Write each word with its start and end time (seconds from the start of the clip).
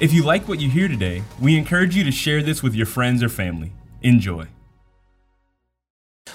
If 0.00 0.12
you 0.12 0.22
like 0.22 0.46
what 0.46 0.60
you 0.60 0.70
hear 0.70 0.86
today, 0.86 1.24
we 1.40 1.58
encourage 1.58 1.96
you 1.96 2.04
to 2.04 2.12
share 2.12 2.40
this 2.40 2.62
with 2.62 2.72
your 2.72 2.86
friends 2.86 3.20
or 3.20 3.28
family. 3.28 3.72
Enjoy. 4.00 4.46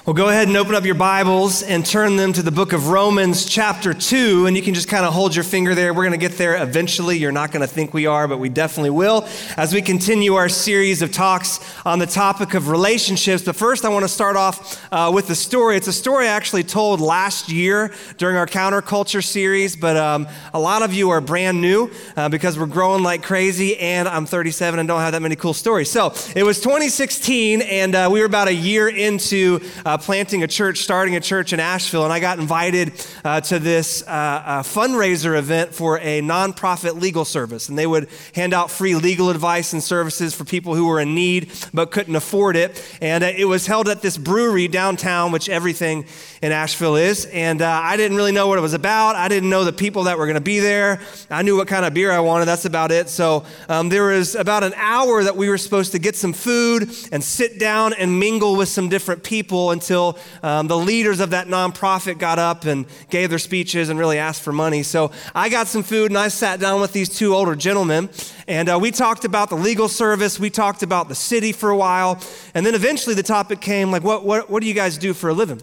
Well, 0.06 0.14
go 0.14 0.28
ahead 0.28 0.50
and 0.50 0.58
open 0.58 0.76
up 0.76 0.84
your 0.84 0.96
Bibles 0.96 1.64
and 1.64 1.86
turn 1.86 2.18
them 2.18 2.34
to 2.34 2.42
the 2.42 2.52
book 2.52 2.74
of 2.74 2.90
Romans, 2.90 3.46
chapter 3.46 3.94
2, 3.94 4.48
and 4.48 4.58
you 4.58 4.62
can 4.62 4.74
just 4.74 4.90
kind 4.90 5.06
of 5.06 5.14
hold 5.14 5.34
your 5.34 5.46
finger 5.46 5.74
there. 5.76 5.94
We're 5.94 6.04
going 6.04 6.12
to 6.12 6.18
get 6.18 6.38
there 6.38 6.62
eventually. 6.62 7.18
You're 7.18 7.32
not 7.32 7.54
going 7.54 7.62
to 7.62 7.74
think 7.74 7.94
we 7.94 8.06
are, 8.06 8.28
but 8.28 8.38
we 8.38 8.50
definitely 8.50 8.90
will 8.90 9.26
as 9.56 9.74
we 9.74 9.82
continue 9.82 10.34
our 10.34 10.50
series 10.50 11.02
of 11.02 11.14
talks 11.14 11.62
on 11.86 12.00
the 12.00 12.06
topic 12.06 12.54
of 12.54 12.68
relationships. 12.68 13.44
But 13.44 13.56
first, 13.56 13.86
I 13.86 13.90
want 13.90 14.04
to 14.04 14.10
start 14.10 14.36
off 14.36 14.86
uh, 14.92 15.10
with 15.14 15.30
a 15.30 15.36
story. 15.36 15.78
It's 15.78 15.88
a 15.88 15.94
story 15.94 16.28
I 16.28 16.32
actually 16.32 16.64
told 16.64 17.00
last 17.00 17.48
year 17.48 17.94
during 18.18 18.36
our 18.36 18.48
counterculture 18.48 19.24
series, 19.24 19.78
but 19.78 19.96
um, 19.96 20.28
a 20.54 20.60
lot 20.60 20.82
of 20.82 20.94
you 20.94 21.12
are 21.12 21.22
brand 21.22 21.62
new 21.62 21.90
uh, 22.18 22.28
because 22.28 22.60
we're 22.60 22.66
growing 22.66 23.04
like 23.04 23.24
crazy, 23.24 23.80
and 23.80 24.10
I'm 24.10 24.26
37 24.26 24.82
and 24.82 24.88
don't 24.88 25.00
have 25.00 25.14
that 25.14 25.22
many 25.22 25.38
cool 25.38 25.54
stories. 25.54 25.90
So 25.90 26.14
it 26.36 26.44
was 26.44 26.60
2016, 26.60 27.62
and 27.62 27.96
uh, 27.96 28.10
we 28.12 28.20
were 28.20 28.26
about 28.26 28.50
a 28.50 28.54
year 28.54 28.90
into 28.90 29.62
uh, 29.86 29.98
planting 29.98 30.44
a 30.44 30.48
church, 30.48 30.80
starting 30.80 31.16
a 31.16 31.20
church 31.20 31.54
in 31.54 31.60
Asheville, 31.60 32.04
and 32.04 32.14
I 32.14 32.20
got 32.20 32.40
invited 32.40 32.94
uh, 33.24 33.42
to 33.42 33.60
this 33.60 34.02
uh, 34.04 34.06
uh, 34.06 34.64
fundraiser 34.64 35.38
event 35.38 35.74
for 35.74 36.00
a 36.00 36.22
nonprofit 36.22 37.00
legal 37.02 37.26
service. 37.26 37.70
And 37.70 37.78
they 37.78 37.88
would 37.88 38.10
hand 38.36 38.54
out 38.54 38.72
free 38.72 38.96
legal 38.96 39.30
advice 39.30 39.74
and 39.74 39.84
services 39.84 40.34
for 40.34 40.46
people 40.46 40.76
who 40.76 40.88
were 40.88 41.00
in 41.00 41.16
need 41.16 41.52
but 41.74 41.92
couldn't 41.92 42.16
afford 42.16 42.56
it. 42.56 42.84
And 43.02 43.24
uh, 43.24 43.32
it 43.36 43.46
was 43.46 43.68
held 43.68 43.90
at 43.90 44.02
this 44.02 44.18
brewery 44.18 44.68
downtown, 44.68 45.32
which 45.32 45.50
everything 45.50 46.06
in 46.42 46.52
Asheville 46.52 46.96
is. 46.96 47.26
And 47.26 47.62
I 47.62 47.98
didn't 47.98 48.18
really 48.18 48.32
know 48.32 48.48
what 48.48 48.58
it 48.58 48.62
was 48.62 48.74
about. 48.74 49.16
I 49.16 49.28
didn't 49.28 49.50
know 49.50 49.64
the 49.64 49.74
people 49.74 50.04
that 50.04 50.18
were 50.18 50.26
going 50.26 50.36
to 50.36 50.42
be 50.42 50.60
there. 50.60 51.00
I 51.30 51.42
knew 51.42 51.58
what 51.58 51.68
kind 51.68 51.86
of 51.86 51.94
beer 51.94 52.12
I 52.12 52.20
wanted. 52.20 52.46
That's 52.46 52.66
about 52.66 52.92
it. 52.92 53.10
So 53.10 53.46
um, 53.70 53.90
there 53.90 54.04
was 54.04 54.36
about 54.36 54.64
an 54.64 54.74
hour 54.76 55.24
that 55.24 55.36
we 55.36 55.50
were 55.50 55.58
supposed 55.58 55.92
to 55.94 56.00
get 56.00 56.16
some 56.16 56.34
food 56.34 56.90
and 57.12 57.24
sit 57.24 57.60
down 57.60 57.94
and 57.94 58.20
mingle 58.20 58.56
with 58.56 58.70
some 58.70 58.90
different 58.90 59.24
people 59.24 59.72
until 59.74 60.18
um, 60.42 60.68
the 60.68 60.78
leaders 60.78 61.20
of 61.20 61.32
that 61.32 61.48
nonprofit 61.48 62.18
got 62.18 62.40
up 62.40 62.64
and 62.64 62.86
gave 63.10 63.30
their 63.30 63.40
speeches 63.40 63.90
and 63.90 64.00
really 64.00 64.18
asked 64.18 64.42
for 64.42 64.54
money. 64.54 64.84
So 64.84 65.12
I 65.36 65.50
got 65.50 65.68
some 65.68 65.84
food 65.84 66.12
and 66.12 66.18
I 66.18 66.30
sat 66.30 66.62
down 66.62 66.80
with 66.80 66.94
these 66.94 67.10
two 67.10 67.36
older 67.36 67.56
gentlemen 67.56 68.10
and 68.48 68.70
uh, 68.70 68.80
we 68.80 68.92
talked 68.92 69.26
about 69.26 69.50
the 69.50 69.58
legal 69.58 69.90
service. 69.90 70.40
We 70.40 70.50
talked 70.50 70.84
about 70.84 71.10
the 71.10 71.16
city 71.16 71.52
for 71.52 71.70
a 71.70 71.78
while. 71.78 72.22
And 72.54 72.66
then 72.66 72.76
eventually 72.76 73.16
the 73.16 73.24
topic 73.24 73.60
came 73.60 73.92
like, 73.92 74.04
what, 74.04 74.24
what, 74.24 74.50
what 74.50 74.62
do 74.62 74.68
you 74.70 74.74
guys 74.74 74.98
do 74.98 75.14
for 75.14 75.30
a 75.30 75.34
living? 75.34 75.62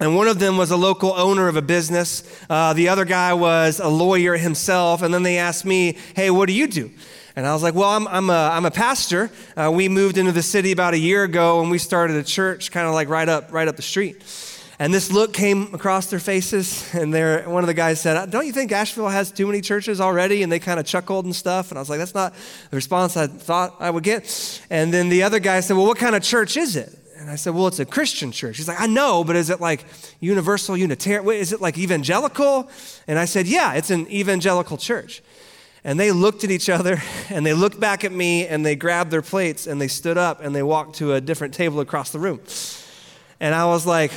And 0.00 0.14
one 0.14 0.28
of 0.28 0.38
them 0.38 0.56
was 0.56 0.70
a 0.70 0.76
local 0.76 1.12
owner 1.14 1.48
of 1.48 1.56
a 1.56 1.62
business. 1.62 2.22
Uh, 2.48 2.72
the 2.72 2.88
other 2.88 3.04
guy 3.04 3.34
was 3.34 3.80
a 3.80 3.88
lawyer 3.88 4.36
himself. 4.36 5.02
And 5.02 5.12
then 5.12 5.24
they 5.24 5.38
asked 5.38 5.64
me, 5.64 5.96
hey, 6.14 6.30
what 6.30 6.46
do 6.46 6.52
you 6.52 6.68
do? 6.68 6.90
And 7.38 7.46
I 7.46 7.52
was 7.52 7.62
like, 7.62 7.76
well, 7.76 7.90
I'm, 7.90 8.08
I'm, 8.08 8.30
a, 8.30 8.50
I'm 8.52 8.66
a 8.66 8.70
pastor. 8.72 9.30
Uh, 9.56 9.70
we 9.72 9.88
moved 9.88 10.18
into 10.18 10.32
the 10.32 10.42
city 10.42 10.72
about 10.72 10.92
a 10.92 10.98
year 10.98 11.22
ago 11.22 11.60
and 11.60 11.70
we 11.70 11.78
started 11.78 12.16
a 12.16 12.24
church 12.24 12.72
kind 12.72 12.88
of 12.88 12.94
like 12.94 13.08
right 13.08 13.28
up, 13.28 13.52
right 13.52 13.68
up 13.68 13.76
the 13.76 13.82
street. 13.82 14.24
And 14.80 14.92
this 14.92 15.12
look 15.12 15.34
came 15.34 15.72
across 15.72 16.06
their 16.06 16.18
faces, 16.18 16.92
and 16.94 17.12
one 17.12 17.62
of 17.62 17.68
the 17.68 17.74
guys 17.74 18.00
said, 18.00 18.28
Don't 18.32 18.46
you 18.46 18.52
think 18.52 18.72
Asheville 18.72 19.08
has 19.08 19.30
too 19.30 19.46
many 19.46 19.60
churches 19.60 20.00
already? 20.00 20.42
And 20.42 20.50
they 20.50 20.58
kind 20.58 20.80
of 20.80 20.86
chuckled 20.86 21.26
and 21.26 21.34
stuff. 21.34 21.70
And 21.70 21.78
I 21.78 21.80
was 21.80 21.88
like, 21.88 22.00
That's 22.00 22.14
not 22.14 22.34
the 22.70 22.76
response 22.76 23.16
I 23.16 23.28
thought 23.28 23.76
I 23.78 23.90
would 23.90 24.04
get. 24.04 24.60
And 24.68 24.92
then 24.92 25.08
the 25.08 25.22
other 25.22 25.38
guy 25.38 25.60
said, 25.60 25.76
Well, 25.76 25.86
what 25.86 25.98
kind 25.98 26.16
of 26.16 26.24
church 26.24 26.56
is 26.56 26.74
it? 26.74 26.96
And 27.18 27.30
I 27.30 27.36
said, 27.36 27.54
Well, 27.54 27.68
it's 27.68 27.78
a 27.78 27.86
Christian 27.86 28.32
church. 28.32 28.56
He's 28.56 28.66
like, 28.66 28.80
I 28.80 28.86
know, 28.86 29.22
but 29.22 29.36
is 29.36 29.48
it 29.50 29.60
like 29.60 29.84
universal 30.18 30.76
Unitarian? 30.76 31.28
Is 31.28 31.52
it 31.52 31.60
like 31.60 31.78
evangelical? 31.78 32.68
And 33.06 33.16
I 33.16 33.26
said, 33.26 33.46
Yeah, 33.46 33.74
it's 33.74 33.90
an 33.90 34.10
evangelical 34.10 34.76
church. 34.76 35.22
And 35.84 35.98
they 35.98 36.12
looked 36.12 36.44
at 36.44 36.50
each 36.50 36.68
other 36.68 37.02
and 37.28 37.44
they 37.44 37.54
looked 37.54 37.80
back 37.80 38.04
at 38.04 38.12
me 38.12 38.46
and 38.46 38.64
they 38.64 38.76
grabbed 38.76 39.10
their 39.10 39.22
plates 39.22 39.66
and 39.66 39.80
they 39.80 39.88
stood 39.88 40.18
up 40.18 40.42
and 40.42 40.54
they 40.54 40.62
walked 40.62 40.96
to 40.96 41.14
a 41.14 41.20
different 41.20 41.54
table 41.54 41.80
across 41.80 42.10
the 42.10 42.18
room. 42.18 42.40
And 43.40 43.54
I 43.54 43.66
was 43.66 43.86
like, 43.86 44.12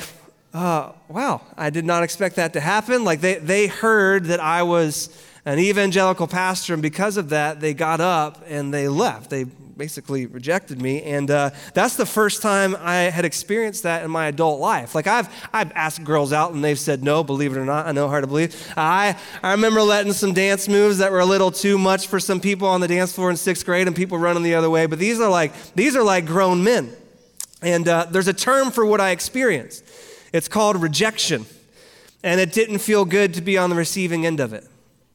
uh, 0.54 0.92
wow, 1.08 1.40
I 1.56 1.70
did 1.70 1.84
not 1.84 2.02
expect 2.02 2.36
that 2.36 2.52
to 2.54 2.60
happen. 2.60 3.04
Like 3.04 3.20
they, 3.20 3.36
they 3.36 3.66
heard 3.66 4.26
that 4.26 4.40
I 4.40 4.62
was 4.62 5.08
an 5.44 5.58
evangelical 5.58 6.28
pastor, 6.28 6.72
and 6.72 6.82
because 6.82 7.16
of 7.16 7.30
that, 7.30 7.60
they 7.60 7.74
got 7.74 8.00
up 8.00 8.44
and 8.46 8.72
they 8.72 8.86
left. 8.86 9.30
They 9.30 9.46
basically 9.76 10.26
rejected 10.26 10.80
me. 10.80 11.02
And 11.02 11.30
uh, 11.30 11.50
that's 11.74 11.96
the 11.96 12.06
first 12.06 12.42
time 12.42 12.76
I 12.78 12.94
had 12.94 13.24
experienced 13.24 13.82
that 13.84 14.04
in 14.04 14.10
my 14.10 14.26
adult 14.26 14.60
life. 14.60 14.94
Like 14.94 15.06
I've, 15.06 15.28
I've 15.52 15.72
asked 15.72 16.04
girls 16.04 16.32
out 16.32 16.52
and 16.52 16.62
they've 16.62 16.78
said 16.78 17.02
no, 17.02 17.24
believe 17.24 17.56
it 17.56 17.58
or 17.58 17.64
not. 17.64 17.86
I 17.86 17.92
know 17.92 18.08
hard 18.08 18.22
to 18.24 18.28
believe. 18.28 18.72
I, 18.76 19.18
I 19.42 19.52
remember 19.52 19.82
letting 19.82 20.12
some 20.12 20.32
dance 20.32 20.68
moves 20.68 20.98
that 20.98 21.10
were 21.10 21.20
a 21.20 21.26
little 21.26 21.50
too 21.50 21.78
much 21.78 22.06
for 22.06 22.20
some 22.20 22.40
people 22.40 22.68
on 22.68 22.80
the 22.80 22.88
dance 22.88 23.12
floor 23.12 23.30
in 23.30 23.36
sixth 23.36 23.64
grade 23.64 23.86
and 23.86 23.96
people 23.96 24.18
running 24.18 24.42
the 24.42 24.54
other 24.54 24.70
way. 24.70 24.86
But 24.86 24.98
these 24.98 25.20
are 25.20 25.30
like, 25.30 25.52
these 25.74 25.96
are 25.96 26.02
like 26.02 26.26
grown 26.26 26.62
men. 26.62 26.92
And 27.62 27.86
uh, 27.88 28.06
there's 28.10 28.28
a 28.28 28.34
term 28.34 28.70
for 28.70 28.84
what 28.84 29.00
I 29.00 29.10
experienced. 29.10 29.84
It's 30.32 30.48
called 30.48 30.80
rejection. 30.82 31.46
And 32.24 32.40
it 32.40 32.52
didn't 32.52 32.78
feel 32.78 33.04
good 33.04 33.34
to 33.34 33.40
be 33.40 33.58
on 33.58 33.70
the 33.70 33.76
receiving 33.76 34.26
end 34.26 34.40
of 34.40 34.52
it. 34.52 34.66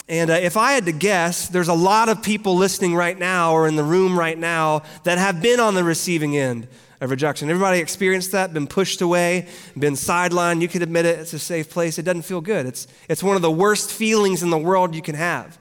And 0.09 0.29
uh, 0.29 0.33
if 0.35 0.55
I 0.55 0.71
had 0.71 0.85
to 0.85 0.93
guess, 0.93 1.49
there's 1.49 1.67
a 1.67 1.73
lot 1.73 2.07
of 2.07 2.23
people 2.23 2.55
listening 2.55 2.95
right 2.95 3.17
now 3.17 3.53
or 3.53 3.67
in 3.67 3.75
the 3.75 3.83
room 3.83 4.17
right 4.17 4.37
now 4.37 4.83
that 5.03 5.17
have 5.17 5.41
been 5.41 5.59
on 5.59 5.75
the 5.75 5.83
receiving 5.83 6.37
end 6.37 6.67
of 7.01 7.11
rejection. 7.11 7.49
Everybody 7.49 7.79
experienced 7.79 8.31
that, 8.31 8.53
been 8.53 8.67
pushed 8.67 9.01
away, 9.01 9.47
been 9.77 9.95
sidelined. 9.95 10.61
You 10.61 10.69
could 10.69 10.81
admit 10.81 11.05
it, 11.05 11.19
it's 11.19 11.33
a 11.33 11.39
safe 11.39 11.69
place. 11.69 11.99
It 11.99 12.03
doesn't 12.03 12.21
feel 12.21 12.39
good. 12.39 12.65
It's, 12.65 12.87
it's 13.09 13.21
one 13.21 13.35
of 13.35 13.41
the 13.41 13.51
worst 13.51 13.91
feelings 13.91 14.43
in 14.43 14.49
the 14.49 14.57
world 14.57 14.95
you 14.95 15.01
can 15.01 15.15
have. 15.15 15.57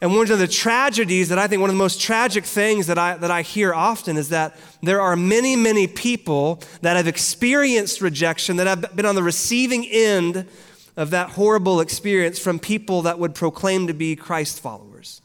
And 0.00 0.14
one 0.14 0.30
of 0.30 0.38
the 0.38 0.48
tragedies 0.48 1.28
that 1.28 1.38
I 1.38 1.46
think, 1.46 1.60
one 1.60 1.70
of 1.70 1.74
the 1.74 1.78
most 1.78 2.00
tragic 2.00 2.44
things 2.44 2.86
that 2.86 2.98
I, 2.98 3.16
that 3.16 3.30
I 3.30 3.42
hear 3.42 3.74
often 3.74 4.16
is 4.16 4.30
that 4.30 4.56
there 4.82 5.00
are 5.00 5.16
many, 5.16 5.56
many 5.56 5.86
people 5.86 6.62
that 6.82 6.96
have 6.96 7.06
experienced 7.06 8.00
rejection, 8.00 8.56
that 8.56 8.66
have 8.66 8.94
been 8.94 9.06
on 9.06 9.14
the 9.14 9.22
receiving 9.22 9.86
end 9.86 10.46
of 10.96 11.10
that 11.10 11.30
horrible 11.30 11.80
experience 11.80 12.38
from 12.38 12.58
people 12.58 13.02
that 13.02 13.18
would 13.18 13.34
proclaim 13.34 13.86
to 13.86 13.94
be 13.94 14.16
Christ 14.16 14.60
followers 14.60 15.20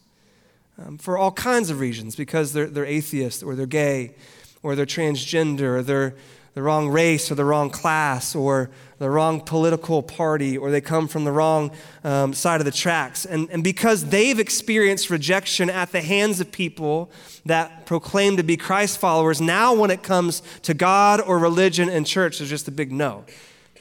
um, 0.78 0.98
for 0.98 1.18
all 1.18 1.32
kinds 1.32 1.70
of 1.70 1.80
reasons 1.80 2.16
because 2.16 2.54
they're, 2.54 2.68
they're 2.68 2.86
atheist 2.86 3.44
or 3.44 3.56
they're 3.56 3.66
gay 3.66 4.16
or 4.64 4.76
they're 4.76 4.86
transgender 4.86 5.78
or 5.78 5.82
they're 5.82 6.16
the 6.54 6.62
wrong 6.62 6.90
race 6.90 7.32
or 7.32 7.36
the 7.36 7.46
wrong 7.46 7.70
class 7.70 8.36
or 8.36 8.70
the 8.98 9.09
wrong 9.09 9.40
political 9.40 10.04
party 10.04 10.58
or 10.58 10.70
they 10.70 10.82
come 10.82 11.08
from 11.08 11.24
the 11.24 11.32
wrong 11.32 11.72
um, 12.03 12.34
side 12.34 12.59
of 12.59 12.66
the 12.66 12.72
tracks. 12.72 13.26
And, 13.26 13.50
and 13.52 13.64
because 13.64 14.06
they've 14.09 14.38
experienced 14.38 15.09
rejection 15.09 15.70
at 15.70 15.94
the 15.94 16.02
hands 16.02 16.42
of 16.42 16.52
people 16.52 17.09
that 17.46 17.86
proclaim 17.86 18.36
to 18.36 18.44
be 18.44 18.58
Christ 18.58 18.98
followers, 19.00 19.40
now 19.40 19.74
when 19.74 19.92
it 19.92 20.03
comes 20.03 20.44
to 20.64 20.74
God 20.74 21.22
or 21.22 21.40
religion 21.40 21.90
and 21.90 22.06
church, 22.06 22.40
there's 22.40 22.50
just 22.50 22.68
a 22.68 22.72
big 22.72 22.92
no. 22.92 23.24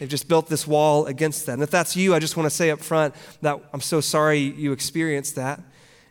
They've 0.00 0.08
just 0.08 0.28
built 0.28 0.48
this 0.48 0.66
wall 0.66 1.04
against 1.04 1.44
that. 1.44 1.52
And 1.52 1.62
if 1.62 1.70
that's 1.70 1.94
you, 1.94 2.14
I 2.14 2.20
just 2.20 2.34
want 2.34 2.46
to 2.46 2.50
say 2.50 2.70
up 2.70 2.80
front 2.80 3.14
that 3.42 3.60
I'm 3.74 3.82
so 3.82 4.00
sorry 4.00 4.38
you 4.38 4.72
experienced 4.72 5.36
that. 5.36 5.60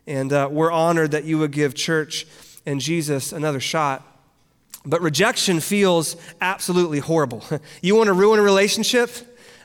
And 0.06 0.32
uh, 0.32 0.48
we're 0.52 0.72
honored 0.72 1.12
that 1.12 1.24
you 1.24 1.40
would 1.40 1.50
give 1.50 1.74
church 1.74 2.28
and 2.68 2.80
Jesus 2.80 3.34
another 3.34 3.60
shot. 3.60 4.06
But 4.86 5.02
rejection 5.02 5.60
feels 5.60 6.18
absolutely 6.40 7.00
horrible. 7.00 7.44
You 7.82 7.96
want 7.96 8.08
to 8.08 8.14
ruin 8.14 8.40
a 8.40 8.44
relationship? 8.44 9.10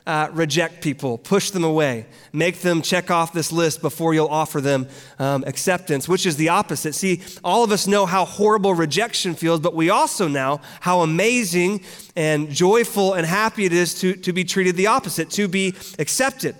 Uh, 0.07 0.29
reject 0.33 0.83
people, 0.83 1.17
push 1.17 1.49
them 1.49 1.63
away, 1.63 2.05
make 2.31 2.59
them 2.59 2.83
check 2.83 3.09
off 3.09 3.33
this 3.33 3.51
list 3.51 3.81
before 3.81 4.13
you'll 4.13 4.27
offer 4.27 4.61
them 4.61 4.87
um, 5.17 5.43
acceptance, 5.47 6.07
which 6.07 6.27
is 6.27 6.35
the 6.37 6.47
opposite. 6.47 6.93
See, 6.93 7.23
all 7.43 7.63
of 7.63 7.71
us 7.71 7.87
know 7.87 8.05
how 8.05 8.23
horrible 8.23 8.75
rejection 8.75 9.33
feels, 9.33 9.61
but 9.61 9.73
we 9.73 9.89
also 9.89 10.27
know 10.27 10.61
how 10.79 11.01
amazing 11.01 11.81
and 12.15 12.51
joyful 12.51 13.15
and 13.15 13.25
happy 13.25 13.65
it 13.65 13.73
is 13.73 13.99
to, 14.01 14.13
to 14.17 14.31
be 14.31 14.43
treated 14.43 14.75
the 14.75 14.85
opposite, 14.85 15.31
to 15.31 15.47
be 15.47 15.73
accepted. 15.97 16.55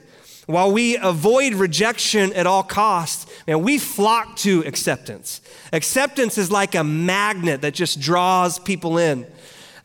While 0.47 0.71
we 0.71 0.97
avoid 0.97 1.55
rejection 1.55 2.31
at 2.33 2.45
all 2.45 2.61
costs, 2.61 3.25
man, 3.47 3.63
we 3.63 3.79
flock 3.79 4.35
to 4.37 4.63
acceptance. 4.65 5.41
Acceptance 5.73 6.37
is 6.37 6.51
like 6.51 6.75
a 6.75 6.83
magnet 6.83 7.61
that 7.61 7.73
just 7.73 7.99
draws 7.99 8.59
people 8.59 8.97
in. 8.99 9.25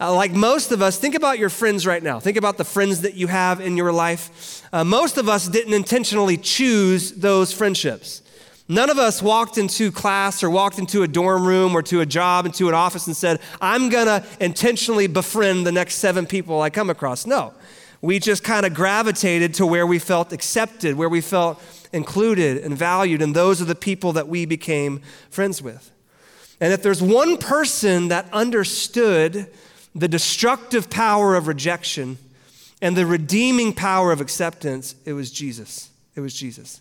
Uh, 0.01 0.15
like 0.15 0.33
most 0.33 0.73
of 0.73 0.81
us, 0.81 0.99
think 0.99 1.15
about 1.15 1.39
your 1.39 1.51
friends 1.51 1.87
right 1.87 2.03
now. 2.03 2.19
Think 2.19 2.39
about 2.39 2.57
the 2.57 2.65
friends 2.65 3.03
that 3.03 3.15
you 3.15 3.27
have 3.27 3.61
in 3.61 3.77
your 3.77 3.93
life. 3.93 4.63
Uh, 4.73 4.83
most 4.83 5.19
of 5.19 5.29
us 5.29 5.47
didn't 5.47 5.75
intentionally 5.75 6.39
choose 6.39 7.13
those 7.13 7.53
friendships. 7.53 8.23
None 8.67 8.89
of 8.89 8.99
us 8.99 9.21
walked 9.21 9.59
into 9.59 9.93
class 9.93 10.43
or 10.43 10.49
walked 10.49 10.79
into 10.79 11.03
a 11.03 11.09
dorm 11.09 11.45
room 11.45 11.75
or 11.75 11.83
to 11.83 12.01
a 12.01 12.07
job, 12.07 12.47
into 12.47 12.69
an 12.69 12.75
office 12.75 13.09
and 13.09 13.17
said, 13.17 13.41
I'm 13.61 13.91
going 13.91 14.07
to 14.07 14.25
intentionally 14.39 15.07
befriend 15.07 15.67
the 15.67 15.73
next 15.73 15.97
seven 15.97 16.25
people 16.25 16.63
I 16.63 16.71
come 16.71 16.89
across. 16.89 17.27
No. 17.27 17.53
We 18.01 18.21
just 18.21 18.43
kind 18.43 18.65
of 18.65 18.73
gravitated 18.73 19.55
to 19.55 19.67
where 19.67 19.87
we 19.87 19.99
felt 19.99 20.33
accepted, 20.33 20.95
where 20.97 21.09
we 21.09 21.21
felt 21.21 21.63
included 21.93 22.59
and 22.59 22.79
valued, 22.79 23.21
and 23.21 23.35
those 23.37 23.61
are 23.61 23.67
the 23.67 23.75
people 23.75 24.13
that 24.13 24.29
we 24.29 24.47
became 24.47 25.03
friends 25.29 25.61
with. 25.61 25.91
And 26.61 26.73
if 26.73 26.83
there's 26.83 27.03
one 27.03 27.37
person 27.37 28.09
that 28.09 28.33
understood 28.33 29.51
the 29.95 30.09
destructive 30.09 30.91
power 30.91 31.35
of 31.35 31.49
rejection 31.49 32.19
and 32.83 32.97
the 32.97 33.07
redeeming 33.07 33.73
power 33.73 34.13
of 34.13 34.21
acceptance, 34.21 34.95
it 35.05 35.13
was 35.13 35.31
Jesus. 35.31 35.91
It 36.15 36.21
was 36.21 36.35
Jesus. 36.35 36.81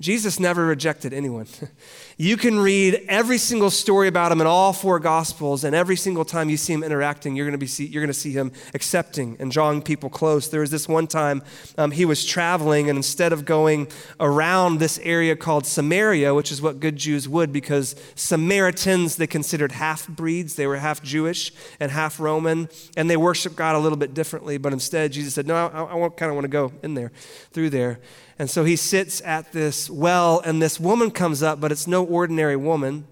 Jesus 0.00 0.40
never 0.40 0.66
rejected 0.66 1.12
anyone. 1.12 1.46
You 2.16 2.36
can 2.36 2.60
read 2.60 3.04
every 3.08 3.38
single 3.38 3.70
story 3.70 4.06
about 4.06 4.30
him 4.30 4.40
in 4.40 4.46
all 4.46 4.72
four 4.72 5.00
gospels, 5.00 5.64
and 5.64 5.74
every 5.74 5.96
single 5.96 6.24
time 6.24 6.48
you 6.48 6.56
see 6.56 6.72
him 6.72 6.84
interacting, 6.84 7.34
you're 7.34 7.44
going 7.44 7.52
to, 7.52 7.58
be 7.58 7.66
see, 7.66 7.86
you're 7.86 8.02
going 8.02 8.06
to 8.06 8.14
see 8.14 8.30
him 8.30 8.52
accepting 8.72 9.36
and 9.40 9.50
drawing 9.50 9.82
people 9.82 10.08
close. 10.08 10.48
There 10.48 10.60
was 10.60 10.70
this 10.70 10.88
one 10.88 11.08
time 11.08 11.42
um, 11.76 11.90
he 11.90 12.04
was 12.04 12.24
traveling, 12.24 12.88
and 12.88 12.96
instead 12.96 13.32
of 13.32 13.44
going 13.44 13.88
around 14.20 14.78
this 14.78 15.00
area 15.02 15.34
called 15.34 15.66
Samaria, 15.66 16.32
which 16.34 16.52
is 16.52 16.62
what 16.62 16.78
good 16.78 16.94
Jews 16.94 17.28
would, 17.28 17.52
because 17.52 17.96
Samaritans 18.14 19.16
they 19.16 19.26
considered 19.26 19.72
half 19.72 20.06
breeds, 20.06 20.54
they 20.54 20.68
were 20.68 20.76
half 20.76 21.02
Jewish 21.02 21.52
and 21.80 21.90
half 21.90 22.20
Roman, 22.20 22.68
and 22.96 23.10
they 23.10 23.16
worshiped 23.16 23.56
God 23.56 23.74
a 23.74 23.80
little 23.80 23.98
bit 23.98 24.14
differently. 24.14 24.56
But 24.56 24.72
instead, 24.72 25.10
Jesus 25.10 25.34
said, 25.34 25.48
No, 25.48 25.56
I, 25.56 25.82
I 25.82 26.08
kind 26.10 26.30
of 26.30 26.36
want 26.36 26.44
to 26.44 26.48
go 26.48 26.70
in 26.84 26.94
there, 26.94 27.10
through 27.50 27.70
there. 27.70 27.98
And 28.38 28.50
so 28.50 28.64
he 28.64 28.74
sits 28.74 29.22
at 29.22 29.52
this 29.52 29.88
well, 29.88 30.40
and 30.44 30.60
this 30.60 30.80
woman 30.80 31.12
comes 31.12 31.42
up, 31.42 31.60
but 31.60 31.70
it's 31.70 31.86
no 31.86 32.03
ordinary 32.04 32.56
woman, 32.56 33.06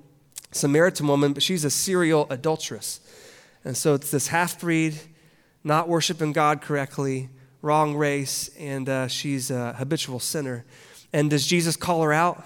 Samaritan 0.50 1.08
woman, 1.08 1.32
but 1.32 1.42
she's 1.42 1.64
a 1.64 1.70
serial 1.70 2.26
adulteress. 2.30 3.00
And 3.64 3.76
so 3.76 3.94
it's 3.94 4.10
this 4.10 4.28
half 4.28 4.60
breed, 4.60 4.98
not 5.64 5.88
worshiping 5.88 6.32
God 6.32 6.60
correctly, 6.60 7.30
wrong 7.62 7.94
race, 7.94 8.50
and 8.58 8.88
uh, 8.88 9.08
she's 9.08 9.50
a 9.50 9.72
habitual 9.74 10.20
sinner. 10.20 10.64
And 11.12 11.30
does 11.30 11.46
Jesus 11.46 11.76
call 11.76 12.02
her 12.02 12.12
out? 12.12 12.44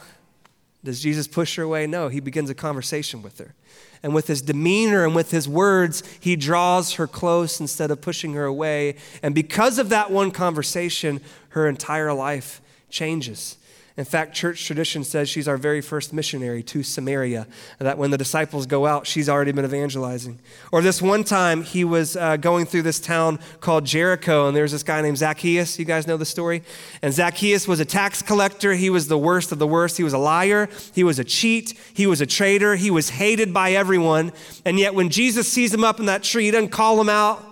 Does 0.84 1.00
Jesus 1.00 1.26
push 1.26 1.56
her 1.56 1.64
away? 1.64 1.86
No, 1.86 2.08
he 2.08 2.20
begins 2.20 2.48
a 2.48 2.54
conversation 2.54 3.22
with 3.22 3.38
her. 3.38 3.54
And 4.02 4.14
with 4.14 4.28
his 4.28 4.42
demeanor 4.42 5.04
and 5.04 5.16
with 5.16 5.32
his 5.32 5.48
words, 5.48 6.02
he 6.20 6.36
draws 6.36 6.92
her 6.92 7.08
close 7.08 7.60
instead 7.60 7.90
of 7.90 8.00
pushing 8.00 8.34
her 8.34 8.44
away. 8.44 8.96
And 9.22 9.34
because 9.34 9.80
of 9.80 9.88
that 9.88 10.12
one 10.12 10.30
conversation, 10.30 11.20
her 11.50 11.66
entire 11.66 12.12
life 12.12 12.60
changes. 12.88 13.56
In 13.96 14.04
fact, 14.04 14.34
church 14.34 14.66
tradition 14.66 15.04
says 15.04 15.26
she's 15.26 15.48
our 15.48 15.56
very 15.56 15.80
first 15.80 16.12
missionary 16.12 16.62
to 16.64 16.82
Samaria, 16.82 17.46
that 17.78 17.96
when 17.96 18.10
the 18.10 18.18
disciples 18.18 18.66
go 18.66 18.84
out, 18.84 19.06
she's 19.06 19.26
already 19.26 19.52
been 19.52 19.64
evangelizing. 19.64 20.38
Or 20.70 20.82
this 20.82 21.00
one 21.00 21.24
time, 21.24 21.62
he 21.62 21.82
was 21.82 22.14
uh, 22.14 22.36
going 22.36 22.66
through 22.66 22.82
this 22.82 23.00
town 23.00 23.38
called 23.60 23.86
Jericho, 23.86 24.48
and 24.48 24.56
there's 24.56 24.72
this 24.72 24.82
guy 24.82 25.00
named 25.00 25.16
Zacchaeus. 25.16 25.78
You 25.78 25.86
guys 25.86 26.06
know 26.06 26.18
the 26.18 26.26
story? 26.26 26.62
And 27.00 27.14
Zacchaeus 27.14 27.66
was 27.66 27.80
a 27.80 27.86
tax 27.86 28.20
collector. 28.20 28.74
He 28.74 28.90
was 28.90 29.08
the 29.08 29.16
worst 29.16 29.50
of 29.50 29.58
the 29.58 29.66
worst. 29.66 29.96
He 29.96 30.04
was 30.04 30.12
a 30.12 30.18
liar. 30.18 30.68
He 30.94 31.02
was 31.02 31.18
a 31.18 31.24
cheat. 31.24 31.72
He 31.94 32.06
was 32.06 32.20
a 32.20 32.26
traitor. 32.26 32.76
He 32.76 32.90
was 32.90 33.08
hated 33.08 33.54
by 33.54 33.72
everyone. 33.72 34.32
And 34.66 34.78
yet, 34.78 34.94
when 34.94 35.08
Jesus 35.08 35.50
sees 35.50 35.72
him 35.72 35.84
up 35.84 36.00
in 36.00 36.06
that 36.06 36.22
tree, 36.22 36.44
he 36.44 36.50
doesn't 36.50 36.68
call 36.68 37.00
him 37.00 37.08
out. 37.08 37.42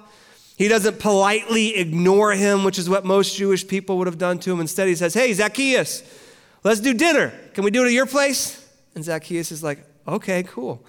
He 0.56 0.68
doesn't 0.68 1.00
politely 1.00 1.76
ignore 1.76 2.32
him, 2.32 2.64
which 2.64 2.78
is 2.78 2.88
what 2.88 3.06
most 3.06 3.36
Jewish 3.36 3.66
people 3.66 3.96
would 3.96 4.06
have 4.06 4.18
done 4.18 4.38
to 4.40 4.52
him. 4.52 4.60
Instead, 4.60 4.88
he 4.88 4.94
says, 4.94 5.14
Hey, 5.14 5.32
Zacchaeus, 5.32 6.02
let's 6.64 6.80
do 6.80 6.94
dinner. 6.94 7.32
Can 7.52 7.64
we 7.64 7.70
do 7.70 7.84
it 7.84 7.86
at 7.86 7.92
your 7.92 8.06
place? 8.06 8.60
And 8.94 9.04
Zacchaeus 9.04 9.52
is 9.52 9.62
like, 9.62 9.84
Okay, 10.06 10.42
cool. 10.42 10.84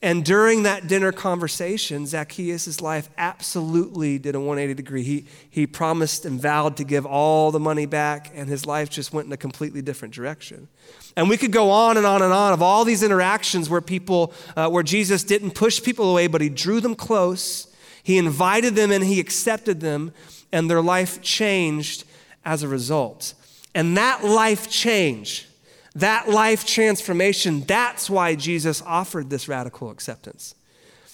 And 0.00 0.24
during 0.24 0.62
that 0.62 0.86
dinner 0.86 1.10
conversation, 1.10 2.06
Zacchaeus' 2.06 2.80
life 2.80 3.08
absolutely 3.18 4.18
did 4.18 4.36
a 4.36 4.40
180 4.40 4.74
degree. 4.74 5.02
He, 5.02 5.26
he 5.50 5.66
promised 5.66 6.24
and 6.24 6.40
vowed 6.40 6.76
to 6.76 6.84
give 6.84 7.04
all 7.04 7.50
the 7.50 7.60
money 7.60 7.86
back, 7.86 8.30
and 8.34 8.48
his 8.48 8.64
life 8.64 8.90
just 8.90 9.12
went 9.12 9.26
in 9.26 9.32
a 9.32 9.36
completely 9.36 9.82
different 9.82 10.14
direction. 10.14 10.68
And 11.16 11.28
we 11.28 11.36
could 11.36 11.50
go 11.50 11.70
on 11.70 11.96
and 11.96 12.06
on 12.06 12.22
and 12.22 12.32
on 12.32 12.52
of 12.52 12.62
all 12.62 12.84
these 12.84 13.02
interactions 13.02 13.68
where 13.68 13.80
people, 13.80 14.32
uh, 14.56 14.68
where 14.68 14.84
Jesus 14.84 15.24
didn't 15.24 15.52
push 15.52 15.82
people 15.82 16.10
away, 16.10 16.28
but 16.28 16.40
he 16.40 16.48
drew 16.48 16.80
them 16.80 16.94
close 16.94 17.68
he 18.08 18.16
invited 18.16 18.74
them 18.74 18.90
and 18.90 19.04
he 19.04 19.20
accepted 19.20 19.80
them, 19.80 20.14
and 20.50 20.70
their 20.70 20.80
life 20.80 21.20
changed 21.20 22.04
as 22.42 22.62
a 22.62 22.68
result. 22.68 23.34
And 23.74 23.96
that 23.96 24.24
life 24.24 24.68
change, 24.70 25.46
that 25.94 26.28
life 26.28 26.66
transformation, 26.66 27.60
that's 27.60 28.08
why 28.08 28.34
Jesus 28.34 28.82
offered 28.82 29.30
this 29.30 29.48
radical 29.48 29.90
acceptance. 29.90 30.54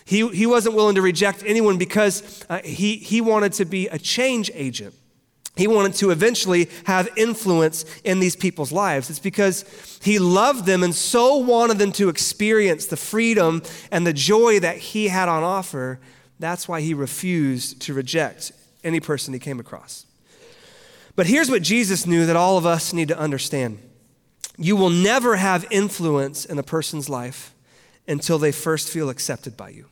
He, 0.04 0.28
he 0.28 0.46
wasn't 0.46 0.74
willing 0.74 0.94
to 0.96 1.02
reject 1.02 1.42
anyone 1.46 1.78
because 1.78 2.44
uh, 2.48 2.60
he, 2.62 2.96
he 2.96 3.20
wanted 3.20 3.54
to 3.54 3.64
be 3.64 3.88
a 3.88 3.98
change 3.98 4.50
agent. 4.54 4.94
He 5.56 5.66
wanted 5.66 5.94
to 5.94 6.10
eventually 6.10 6.68
have 6.86 7.08
influence 7.16 7.84
in 8.02 8.18
these 8.18 8.34
people's 8.34 8.72
lives. 8.72 9.08
It's 9.08 9.20
because 9.20 10.00
he 10.02 10.18
loved 10.18 10.66
them 10.66 10.82
and 10.82 10.94
so 10.94 11.36
wanted 11.36 11.78
them 11.78 11.92
to 11.92 12.08
experience 12.08 12.86
the 12.86 12.96
freedom 12.96 13.62
and 13.90 14.06
the 14.06 14.12
joy 14.12 14.60
that 14.60 14.76
he 14.76 15.08
had 15.08 15.28
on 15.28 15.42
offer 15.42 16.00
that's 16.38 16.68
why 16.68 16.80
he 16.80 16.94
refused 16.94 17.80
to 17.82 17.94
reject 17.94 18.52
any 18.82 19.00
person 19.00 19.32
he 19.32 19.40
came 19.40 19.60
across. 19.60 20.06
But 21.16 21.26
here's 21.26 21.50
what 21.50 21.62
Jesus 21.62 22.06
knew 22.06 22.26
that 22.26 22.37
all 22.37 22.58
of 22.58 22.66
us 22.66 22.93
need 22.93 23.08
to 23.08 23.19
understand 23.19 23.78
you 24.56 24.76
will 24.76 24.90
never 24.90 25.34
have 25.34 25.66
influence 25.70 26.44
in 26.44 26.58
a 26.58 26.62
person's 26.62 27.08
life 27.08 27.52
until 28.06 28.38
they 28.38 28.52
first 28.52 28.88
feel 28.88 29.08
accepted 29.08 29.56
by 29.56 29.70
you. 29.70 29.87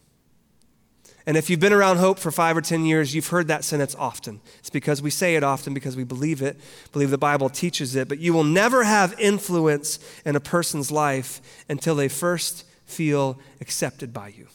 And 1.27 1.37
if 1.37 1.49
you've 1.49 1.61
been 1.61 1.73
around 1.73 1.99
Hope 1.99 2.19
for 2.19 2.31
five 2.31 2.57
or 2.57 2.61
10 2.61 2.85
years, 2.85 3.15
you've 3.15 3.29
heard 3.29 3.49
that 3.49 3.65
sentence 3.65 3.95
often. 3.97 4.41
It's 4.59 4.71
because 4.71 5.01
we 5.01 5.11
say 5.11 5.37
it 5.37 5.45
often, 5.45 5.73
because 5.73 5.97
we 5.97 6.05
believe 6.05 6.43
it, 6.43 6.59
believe 6.93 7.11
the 7.11 7.19
Bible 7.19 7.49
teaches 7.49 7.95
it. 7.95 8.09
But 8.09 8.19
you 8.19 8.33
will 8.33 8.45
never 8.45 8.85
have 8.85 9.19
influence 9.19 9.99
in 10.25 10.35
a 10.35 10.41
person's 10.41 10.91
life 10.91 11.41
until 11.69 11.95
they 11.95 12.09
first 12.09 12.65
feel 12.87 13.39
accepted 13.61 14.13
by 14.13 14.29
you. 14.29 14.49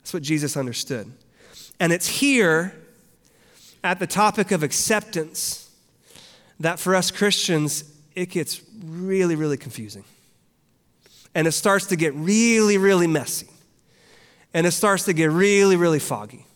That's 0.00 0.12
what 0.12 0.22
Jesus 0.22 0.56
understood. 0.56 1.10
And 1.80 1.92
it's 1.92 2.06
here 2.06 2.74
at 3.82 3.98
the 3.98 4.06
topic 4.06 4.50
of 4.50 4.62
acceptance 4.62 5.63
that 6.60 6.78
for 6.78 6.94
us 6.94 7.10
Christians, 7.10 7.84
it 8.14 8.30
gets 8.30 8.60
really, 8.84 9.34
really 9.34 9.56
confusing. 9.56 10.04
And 11.34 11.46
it 11.46 11.52
starts 11.52 11.86
to 11.86 11.96
get 11.96 12.14
really, 12.14 12.78
really 12.78 13.06
messy. 13.06 13.48
And 14.52 14.66
it 14.66 14.70
starts 14.70 15.04
to 15.04 15.12
get 15.12 15.30
really, 15.30 15.76
really 15.76 15.98
foggy. 15.98 16.46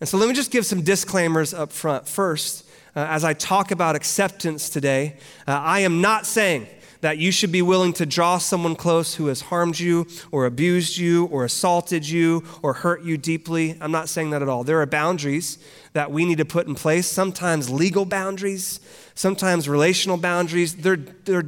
And 0.00 0.08
so 0.08 0.16
let 0.16 0.28
me 0.28 0.34
just 0.34 0.50
give 0.50 0.66
some 0.66 0.82
disclaimers 0.82 1.52
up 1.52 1.70
front. 1.72 2.08
First, 2.08 2.66
uh, 2.96 3.06
as 3.08 3.22
I 3.22 3.34
talk 3.34 3.70
about 3.70 3.96
acceptance 3.96 4.68
today, 4.70 5.16
uh, 5.46 5.52
I 5.52 5.80
am 5.80 6.00
not 6.00 6.26
saying 6.26 6.66
that 7.02 7.18
you 7.18 7.32
should 7.32 7.52
be 7.52 7.62
willing 7.62 7.92
to 7.92 8.06
draw 8.06 8.38
someone 8.38 8.76
close 8.76 9.16
who 9.16 9.26
has 9.26 9.42
harmed 9.42 9.78
you 9.78 10.06
or 10.30 10.46
abused 10.46 10.96
you 10.96 11.26
or 11.26 11.44
assaulted 11.44 12.08
you 12.08 12.44
or 12.62 12.72
hurt 12.72 13.02
you 13.02 13.18
deeply. 13.18 13.76
I'm 13.80 13.90
not 13.90 14.08
saying 14.08 14.30
that 14.30 14.40
at 14.40 14.48
all. 14.48 14.64
There 14.64 14.80
are 14.80 14.86
boundaries 14.86 15.58
that 15.94 16.12
we 16.12 16.24
need 16.24 16.38
to 16.38 16.44
put 16.44 16.66
in 16.68 16.74
place, 16.74 17.08
sometimes 17.08 17.68
legal 17.68 18.04
boundaries, 18.04 18.80
sometimes 19.14 19.68
relational 19.68 20.16
boundaries. 20.16 20.76
There, 20.76 20.96
there, 20.96 21.44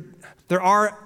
there 0.48 0.62
are 0.62 0.98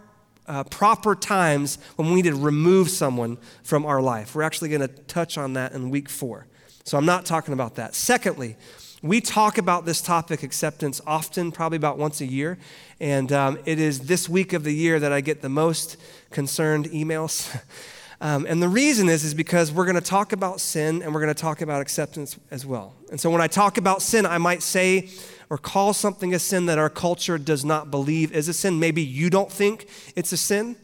uh, 0.46 0.64
proper 0.64 1.14
times 1.14 1.78
when 1.96 2.08
we 2.08 2.16
need 2.22 2.30
to 2.30 2.34
remove 2.34 2.90
someone 2.90 3.38
from 3.62 3.84
our 3.84 4.00
life. 4.00 4.34
We're 4.34 4.42
actually 4.42 4.70
going 4.70 4.80
to 4.80 4.88
touch 4.88 5.36
on 5.38 5.52
that 5.54 5.72
in 5.72 5.90
week 5.90 6.08
four. 6.08 6.46
So 6.84 6.96
I'm 6.96 7.06
not 7.06 7.26
talking 7.26 7.52
about 7.52 7.74
that. 7.74 7.94
Secondly, 7.94 8.56
we 9.02 9.20
talk 9.20 9.58
about 9.58 9.84
this 9.84 10.00
topic, 10.00 10.42
acceptance, 10.42 11.00
often, 11.06 11.52
probably 11.52 11.76
about 11.76 11.98
once 11.98 12.20
a 12.20 12.26
year. 12.26 12.58
And 12.98 13.30
um, 13.32 13.58
it 13.64 13.78
is 13.78 14.00
this 14.00 14.28
week 14.28 14.52
of 14.54 14.64
the 14.64 14.74
year 14.74 14.98
that 14.98 15.12
I 15.12 15.20
get 15.20 15.42
the 15.42 15.48
most 15.48 15.96
concerned 16.30 16.86
emails. 16.86 17.60
Um, 18.20 18.46
and 18.48 18.60
the 18.60 18.68
reason 18.68 19.08
is, 19.08 19.22
is 19.22 19.32
because 19.32 19.70
we're 19.70 19.84
going 19.84 19.94
to 19.94 20.00
talk 20.00 20.32
about 20.32 20.60
sin 20.60 21.02
and 21.02 21.14
we're 21.14 21.20
going 21.20 21.32
to 21.32 21.40
talk 21.40 21.60
about 21.60 21.80
acceptance 21.80 22.36
as 22.50 22.66
well. 22.66 22.96
And 23.12 23.20
so 23.20 23.30
when 23.30 23.40
I 23.40 23.46
talk 23.46 23.78
about 23.78 24.02
sin, 24.02 24.26
I 24.26 24.38
might 24.38 24.60
say 24.60 25.08
or 25.50 25.58
call 25.58 25.92
something 25.92 26.34
a 26.34 26.38
sin 26.38 26.66
that 26.66 26.78
our 26.78 26.90
culture 26.90 27.38
does 27.38 27.64
not 27.64 27.90
believe 27.90 28.32
is 28.32 28.48
a 28.48 28.52
sin. 28.52 28.78
Maybe 28.78 29.02
you 29.02 29.30
don't 29.30 29.50
think 29.50 29.88
it's 30.14 30.32
a 30.32 30.36
sin. 30.36 30.76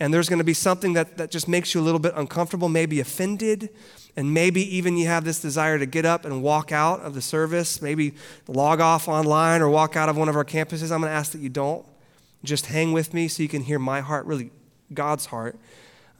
And 0.00 0.12
there's 0.12 0.28
going 0.28 0.38
to 0.38 0.44
be 0.44 0.54
something 0.54 0.92
that, 0.94 1.16
that 1.18 1.30
just 1.30 1.48
makes 1.48 1.74
you 1.74 1.80
a 1.80 1.82
little 1.82 2.00
bit 2.00 2.12
uncomfortable, 2.16 2.68
maybe 2.68 3.00
offended. 3.00 3.70
And 4.16 4.32
maybe 4.32 4.76
even 4.76 4.96
you 4.96 5.06
have 5.06 5.24
this 5.24 5.40
desire 5.40 5.78
to 5.78 5.86
get 5.86 6.04
up 6.04 6.24
and 6.24 6.42
walk 6.42 6.70
out 6.70 7.00
of 7.00 7.14
the 7.14 7.22
service, 7.22 7.82
maybe 7.82 8.14
log 8.46 8.80
off 8.80 9.08
online 9.08 9.60
or 9.60 9.68
walk 9.68 9.96
out 9.96 10.08
of 10.08 10.16
one 10.16 10.28
of 10.28 10.36
our 10.36 10.44
campuses. 10.44 10.92
I'm 10.92 11.00
going 11.00 11.10
to 11.10 11.16
ask 11.16 11.32
that 11.32 11.40
you 11.40 11.48
don't. 11.48 11.84
Just 12.44 12.66
hang 12.66 12.92
with 12.92 13.14
me 13.14 13.26
so 13.26 13.42
you 13.42 13.48
can 13.48 13.62
hear 13.62 13.78
my 13.78 14.00
heart, 14.00 14.26
really 14.26 14.50
God's 14.92 15.26
heart. 15.26 15.58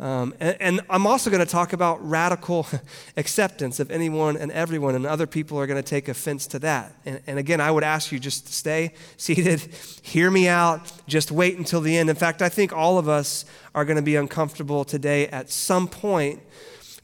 Um, 0.00 0.34
and, 0.40 0.56
and, 0.60 0.80
I'm 0.90 1.06
also 1.06 1.30
going 1.30 1.44
to 1.44 1.50
talk 1.50 1.72
about 1.72 2.06
radical 2.06 2.66
acceptance 3.16 3.78
of 3.78 3.92
anyone 3.92 4.36
and 4.36 4.50
everyone, 4.50 4.96
and 4.96 5.06
other 5.06 5.26
people 5.26 5.56
are 5.60 5.68
going 5.68 5.80
to 5.80 5.88
take 5.88 6.08
offense 6.08 6.48
to 6.48 6.58
that. 6.60 6.96
And, 7.06 7.20
and 7.28 7.38
again, 7.38 7.60
I 7.60 7.70
would 7.70 7.84
ask 7.84 8.10
you 8.10 8.18
just 8.18 8.48
to 8.48 8.52
stay 8.52 8.92
seated, 9.16 9.60
hear 10.02 10.32
me 10.32 10.48
out, 10.48 10.92
just 11.06 11.30
wait 11.30 11.58
until 11.58 11.80
the 11.80 11.96
end. 11.96 12.10
In 12.10 12.16
fact, 12.16 12.42
I 12.42 12.48
think 12.48 12.72
all 12.72 12.98
of 12.98 13.08
us 13.08 13.44
are 13.72 13.84
going 13.84 13.96
to 13.96 14.02
be 14.02 14.16
uncomfortable 14.16 14.84
today 14.84 15.28
at 15.28 15.48
some 15.48 15.86
point. 15.86 16.42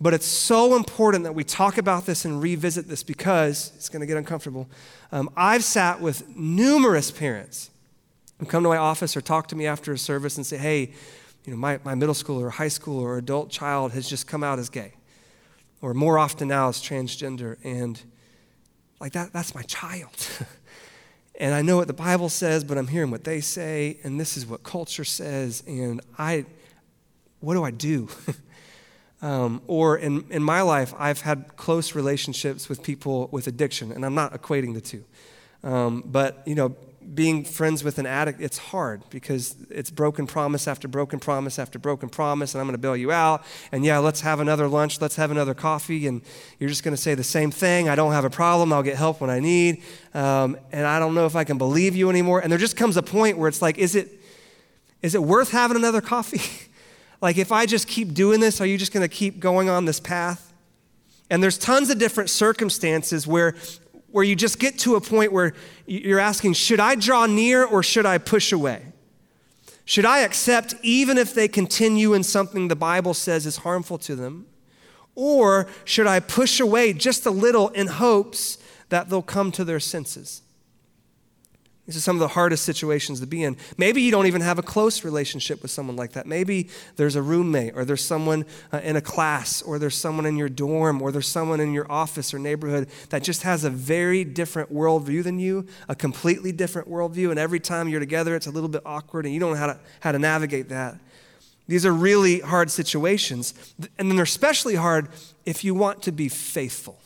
But 0.00 0.14
it's 0.14 0.26
so 0.26 0.74
important 0.74 1.24
that 1.24 1.34
we 1.34 1.44
talk 1.44 1.78
about 1.78 2.06
this 2.06 2.24
and 2.24 2.42
revisit 2.42 2.88
this 2.88 3.02
because 3.02 3.72
it's 3.76 3.88
going 3.88 4.00
to 4.00 4.06
get 4.06 4.16
uncomfortable. 4.16 4.68
Um, 5.12 5.30
I've 5.36 5.62
sat 5.62 6.00
with 6.00 6.34
numerous 6.34 7.10
parents 7.10 7.70
who 8.38 8.46
come 8.46 8.62
to 8.62 8.68
my 8.68 8.78
office 8.78 9.16
or 9.16 9.20
talk 9.20 9.46
to 9.48 9.56
me 9.56 9.66
after 9.66 9.92
a 9.92 9.98
service 9.98 10.38
and 10.38 10.46
say, 10.46 10.56
hey, 10.56 10.92
you 11.44 11.52
know, 11.52 11.56
my, 11.56 11.80
my 11.84 11.94
middle 11.94 12.14
school 12.14 12.40
or 12.40 12.50
high 12.50 12.68
school 12.68 13.00
or 13.00 13.18
adult 13.18 13.50
child 13.50 13.92
has 13.92 14.08
just 14.08 14.26
come 14.26 14.44
out 14.44 14.58
as 14.58 14.68
gay, 14.68 14.94
or 15.80 15.94
more 15.94 16.18
often 16.18 16.48
now 16.48 16.68
as 16.68 16.78
transgender, 16.82 17.56
and 17.64 18.00
like 19.00 19.12
that, 19.12 19.32
that's 19.32 19.54
my 19.54 19.62
child. 19.62 20.28
and 21.40 21.54
I 21.54 21.62
know 21.62 21.76
what 21.76 21.86
the 21.86 21.94
Bible 21.94 22.28
says, 22.28 22.64
but 22.64 22.76
I'm 22.76 22.88
hearing 22.88 23.10
what 23.10 23.24
they 23.24 23.40
say, 23.40 23.98
and 24.04 24.20
this 24.20 24.36
is 24.36 24.46
what 24.46 24.62
culture 24.62 25.04
says, 25.04 25.62
and 25.66 26.00
I, 26.18 26.44
what 27.40 27.54
do 27.54 27.64
I 27.64 27.70
do? 27.70 28.08
um, 29.22 29.62
or 29.66 29.96
in, 29.96 30.26
in 30.30 30.42
my 30.42 30.60
life, 30.60 30.92
I've 30.98 31.22
had 31.22 31.56
close 31.56 31.94
relationships 31.94 32.68
with 32.68 32.82
people 32.82 33.28
with 33.32 33.46
addiction, 33.46 33.90
and 33.90 34.04
I'm 34.04 34.14
not 34.14 34.34
equating 34.34 34.74
the 34.74 34.82
two. 34.82 35.04
Um, 35.62 36.02
but, 36.06 36.42
you 36.46 36.54
know, 36.54 36.76
being 37.14 37.44
friends 37.44 37.82
with 37.82 37.98
an 37.98 38.06
addict, 38.06 38.40
it's 38.40 38.58
hard 38.58 39.02
because 39.10 39.56
it's 39.70 39.90
broken 39.90 40.26
promise 40.26 40.68
after 40.68 40.86
broken 40.86 41.18
promise 41.18 41.58
after 41.58 41.78
broken 41.78 42.08
promise, 42.08 42.54
and 42.54 42.60
I'm 42.60 42.66
going 42.66 42.74
to 42.74 42.78
bail 42.78 42.96
you 42.96 43.10
out. 43.10 43.44
And 43.72 43.84
yeah, 43.84 43.98
let's 43.98 44.20
have 44.20 44.40
another 44.40 44.68
lunch, 44.68 45.00
let's 45.00 45.16
have 45.16 45.30
another 45.30 45.54
coffee, 45.54 46.06
and 46.06 46.22
you're 46.58 46.68
just 46.68 46.84
going 46.84 46.94
to 46.94 47.00
say 47.00 47.14
the 47.14 47.24
same 47.24 47.50
thing. 47.50 47.88
I 47.88 47.94
don't 47.94 48.12
have 48.12 48.24
a 48.24 48.30
problem, 48.30 48.72
I'll 48.72 48.82
get 48.82 48.96
help 48.96 49.20
when 49.20 49.30
I 49.30 49.40
need, 49.40 49.82
um, 50.14 50.56
and 50.72 50.86
I 50.86 50.98
don't 50.98 51.14
know 51.14 51.26
if 51.26 51.36
I 51.36 51.44
can 51.44 51.58
believe 51.58 51.96
you 51.96 52.10
anymore. 52.10 52.40
And 52.40 52.52
there 52.52 52.58
just 52.58 52.76
comes 52.76 52.96
a 52.96 53.02
point 53.02 53.38
where 53.38 53.48
it's 53.48 53.62
like, 53.62 53.78
is 53.78 53.94
it, 53.94 54.20
is 55.02 55.14
it 55.14 55.22
worth 55.22 55.50
having 55.50 55.76
another 55.76 56.00
coffee? 56.00 56.68
like, 57.20 57.38
if 57.38 57.50
I 57.50 57.66
just 57.66 57.88
keep 57.88 58.14
doing 58.14 58.40
this, 58.40 58.60
are 58.60 58.66
you 58.66 58.78
just 58.78 58.92
going 58.92 59.08
to 59.08 59.14
keep 59.14 59.40
going 59.40 59.68
on 59.68 59.86
this 59.86 60.00
path? 60.00 60.52
And 61.30 61.42
there's 61.42 61.56
tons 61.56 61.90
of 61.90 61.98
different 61.98 62.28
circumstances 62.28 63.26
where 63.26 63.54
where 64.12 64.24
you 64.24 64.34
just 64.34 64.58
get 64.58 64.78
to 64.80 64.96
a 64.96 65.00
point 65.00 65.32
where 65.32 65.54
you're 65.86 66.18
asking, 66.18 66.54
should 66.54 66.80
I 66.80 66.94
draw 66.94 67.26
near 67.26 67.64
or 67.64 67.82
should 67.82 68.06
I 68.06 68.18
push 68.18 68.52
away? 68.52 68.86
Should 69.84 70.04
I 70.04 70.20
accept 70.20 70.74
even 70.82 71.18
if 71.18 71.34
they 71.34 71.48
continue 71.48 72.14
in 72.14 72.22
something 72.22 72.68
the 72.68 72.76
Bible 72.76 73.14
says 73.14 73.46
is 73.46 73.58
harmful 73.58 73.98
to 73.98 74.14
them? 74.14 74.46
Or 75.14 75.66
should 75.84 76.06
I 76.06 76.20
push 76.20 76.60
away 76.60 76.92
just 76.92 77.26
a 77.26 77.30
little 77.30 77.68
in 77.70 77.88
hopes 77.88 78.58
that 78.88 79.08
they'll 79.08 79.22
come 79.22 79.50
to 79.52 79.64
their 79.64 79.80
senses? 79.80 80.42
These 81.86 81.96
are 81.96 82.00
some 82.00 82.14
of 82.14 82.20
the 82.20 82.28
hardest 82.28 82.64
situations 82.64 83.20
to 83.20 83.26
be 83.26 83.42
in. 83.42 83.56
Maybe 83.76 84.02
you 84.02 84.12
don't 84.12 84.26
even 84.26 84.42
have 84.42 84.58
a 84.58 84.62
close 84.62 85.04
relationship 85.04 85.62
with 85.62 85.70
someone 85.70 85.96
like 85.96 86.12
that. 86.12 86.26
Maybe 86.26 86.68
there's 86.96 87.16
a 87.16 87.22
roommate, 87.22 87.72
or 87.74 87.84
there's 87.84 88.04
someone 88.04 88.44
uh, 88.72 88.80
in 88.84 88.96
a 88.96 89.00
class, 89.00 89.60
or 89.62 89.78
there's 89.78 89.96
someone 89.96 90.26
in 90.26 90.36
your 90.36 90.48
dorm, 90.48 91.02
or 91.02 91.10
there's 91.10 91.26
someone 91.26 91.58
in 91.58 91.72
your 91.72 91.90
office 91.90 92.32
or 92.32 92.38
neighborhood 92.38 92.88
that 93.08 93.22
just 93.22 93.42
has 93.42 93.64
a 93.64 93.70
very 93.70 94.24
different 94.24 94.72
worldview 94.72 95.24
than 95.24 95.40
you, 95.40 95.66
a 95.88 95.94
completely 95.96 96.52
different 96.52 96.88
worldview. 96.88 97.30
And 97.30 97.40
every 97.40 97.60
time 97.60 97.88
you're 97.88 97.98
together, 97.98 98.36
it's 98.36 98.46
a 98.46 98.52
little 98.52 98.68
bit 98.68 98.82
awkward, 98.84 99.24
and 99.24 99.34
you 99.34 99.40
don't 99.40 99.52
know 99.52 99.58
how 99.58 99.66
to, 99.66 99.78
how 100.00 100.12
to 100.12 100.18
navigate 100.18 100.68
that. 100.68 100.96
These 101.66 101.86
are 101.86 101.92
really 101.92 102.40
hard 102.40 102.70
situations. 102.70 103.54
And 103.98 104.08
then 104.08 104.16
they're 104.16 104.24
especially 104.24 104.74
hard 104.74 105.08
if 105.46 105.64
you 105.64 105.74
want 105.74 106.02
to 106.02 106.12
be 106.12 106.28
faithful 106.28 107.00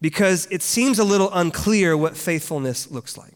because 0.00 0.46
it 0.50 0.62
seems 0.62 0.98
a 0.98 1.04
little 1.04 1.32
unclear 1.32 1.96
what 1.96 2.16
faithfulness 2.16 2.90
looks 2.90 3.16
like. 3.16 3.34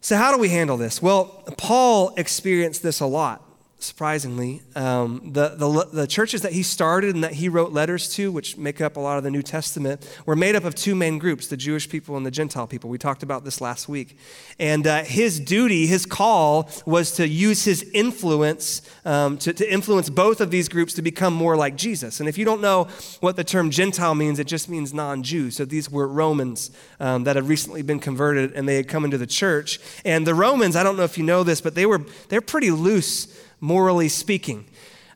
So, 0.00 0.16
how 0.16 0.32
do 0.32 0.38
we 0.38 0.48
handle 0.48 0.76
this? 0.76 1.02
Well, 1.02 1.42
Paul 1.56 2.14
experienced 2.16 2.82
this 2.82 3.00
a 3.00 3.06
lot 3.06 3.45
surprisingly. 3.78 4.62
Um, 4.74 5.32
the, 5.32 5.50
the, 5.50 5.88
the, 5.92 6.06
churches 6.06 6.40
that 6.42 6.52
he 6.52 6.62
started 6.62 7.14
and 7.14 7.22
that 7.22 7.34
he 7.34 7.48
wrote 7.48 7.72
letters 7.72 8.12
to, 8.14 8.32
which 8.32 8.56
make 8.56 8.80
up 8.80 8.96
a 8.96 9.00
lot 9.00 9.18
of 9.18 9.24
the 9.24 9.30
New 9.30 9.42
Testament, 9.42 10.08
were 10.24 10.34
made 10.34 10.56
up 10.56 10.64
of 10.64 10.74
two 10.74 10.94
main 10.94 11.18
groups 11.18 11.48
the 11.48 11.56
Jewish 11.56 11.88
people 11.88 12.16
and 12.16 12.24
the 12.24 12.30
Gentile 12.30 12.66
people. 12.66 12.88
We 12.88 12.96
talked 12.96 13.22
about 13.22 13.44
this 13.44 13.60
last 13.60 13.88
week. 13.88 14.16
And 14.58 14.86
uh, 14.86 15.04
his 15.04 15.38
duty, 15.38 15.86
his 15.86 16.06
call, 16.06 16.70
was 16.86 17.12
to 17.12 17.28
use 17.28 17.64
his 17.64 17.82
influence 17.92 18.80
um, 19.04 19.36
to, 19.38 19.52
to 19.52 19.70
influence 19.70 20.08
both 20.08 20.40
of 20.40 20.50
these 20.50 20.68
groups 20.68 20.94
to 20.94 21.02
become 21.02 21.34
more 21.34 21.56
like 21.56 21.76
Jesus. 21.76 22.20
And 22.20 22.28
if 22.28 22.38
you 22.38 22.46
don't 22.46 22.62
know 22.62 22.88
what 23.20 23.36
the 23.36 23.44
term 23.44 23.70
Gentile 23.70 24.14
means, 24.14 24.38
it 24.38 24.46
just 24.46 24.70
means 24.70 24.94
non 24.94 25.22
Jew. 25.22 25.50
So 25.50 25.66
these 25.66 25.90
were 25.90 26.08
Romans 26.08 26.70
um, 26.98 27.24
that 27.24 27.36
had 27.36 27.46
recently 27.46 27.82
been 27.82 28.00
converted 28.00 28.52
and 28.52 28.66
they 28.66 28.76
had 28.76 28.88
come 28.88 29.04
into 29.04 29.18
the 29.18 29.26
church. 29.26 29.80
And 30.04 30.26
the 30.26 30.34
Romans, 30.34 30.76
I 30.76 30.82
don't 30.82 30.96
know 30.96 31.04
if 31.04 31.18
you 31.18 31.24
know 31.24 31.44
this, 31.44 31.60
but 31.60 31.74
they 31.74 31.84
were, 31.84 32.02
they're 32.28 32.40
pretty 32.40 32.70
loose 32.70 33.45
morally 33.60 34.08
speaking. 34.08 34.66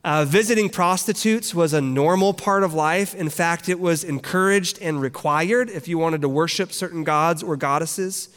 Uh, 0.03 0.25
visiting 0.25 0.69
prostitutes 0.69 1.53
was 1.53 1.73
a 1.73 1.81
normal 1.81 2.33
part 2.33 2.63
of 2.63 2.73
life. 2.73 3.13
In 3.13 3.29
fact, 3.29 3.69
it 3.69 3.79
was 3.79 4.03
encouraged 4.03 4.79
and 4.81 4.99
required 4.99 5.69
if 5.69 5.87
you 5.87 5.97
wanted 5.97 6.21
to 6.21 6.29
worship 6.29 6.71
certain 6.71 7.03
gods 7.03 7.43
or 7.43 7.55
goddesses. 7.55 8.29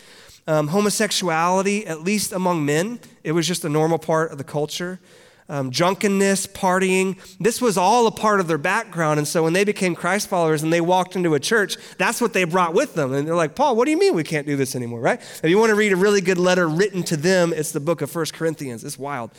Um, 0.47 0.69
homosexuality, 0.69 1.87
at 1.87 2.03
least 2.03 2.33
among 2.33 2.67
men, 2.67 3.01
it 3.23 3.33
was 3.33 3.47
just 3.47 3.65
a 3.65 3.71
normal 3.71 3.99
part 3.99 4.31
of 4.31 4.37
the 4.37 4.45
culture 4.45 5.01
um, 5.49 5.71
drunkenness, 5.71 6.47
partying. 6.49 7.19
This 7.39 7.61
was 7.61 7.77
all 7.77 8.07
a 8.07 8.11
part 8.11 8.41
of 8.41 8.49
their 8.49 8.59
background. 8.59 9.19
And 9.19 9.29
so 9.29 9.43
when 9.43 9.53
they 9.53 9.65
became 9.65 9.95
Christ 9.95 10.29
followers 10.29 10.63
and 10.63 10.73
they 10.73 10.81
walked 10.81 11.17
into 11.17 11.35
a 11.35 11.41
church, 11.41 11.77
that's 11.99 12.21
what 12.21 12.33
they 12.33 12.45
brought 12.45 12.75
with 12.75 12.95
them. 12.95 13.13
And 13.13 13.27
they're 13.27 13.35
like, 13.35 13.55
Paul, 13.55 13.77
what 13.77 13.85
do 13.85 13.91
you 13.91 13.99
mean 13.99 14.15
we 14.15 14.25
can't 14.25 14.47
do 14.47 14.57
this 14.57 14.75
anymore, 14.75 15.01
right? 15.01 15.21
If 15.21 15.51
you 15.51 15.59
want 15.59 15.71
to 15.71 15.77
read 15.77 15.93
a 15.93 15.97
really 15.97 16.21
good 16.21 16.39
letter 16.39 16.69
written 16.69 17.03
to 17.05 17.17
them, 17.17 17.53
it's 17.53 17.73
the 17.73 17.81
book 17.81 18.01
of 18.03 18.11
First 18.11 18.35
Corinthians. 18.35 18.85
It's 18.85 18.99
wild. 18.99 19.31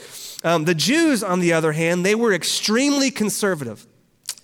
Um, 0.44 0.66
the 0.66 0.76
Jews, 0.76 1.24
on 1.24 1.40
the 1.40 1.54
other 1.54 1.72
hand, 1.72 2.06
they 2.06 2.16
were 2.16 2.34
extremely 2.34 3.12
conservative. 3.12 3.86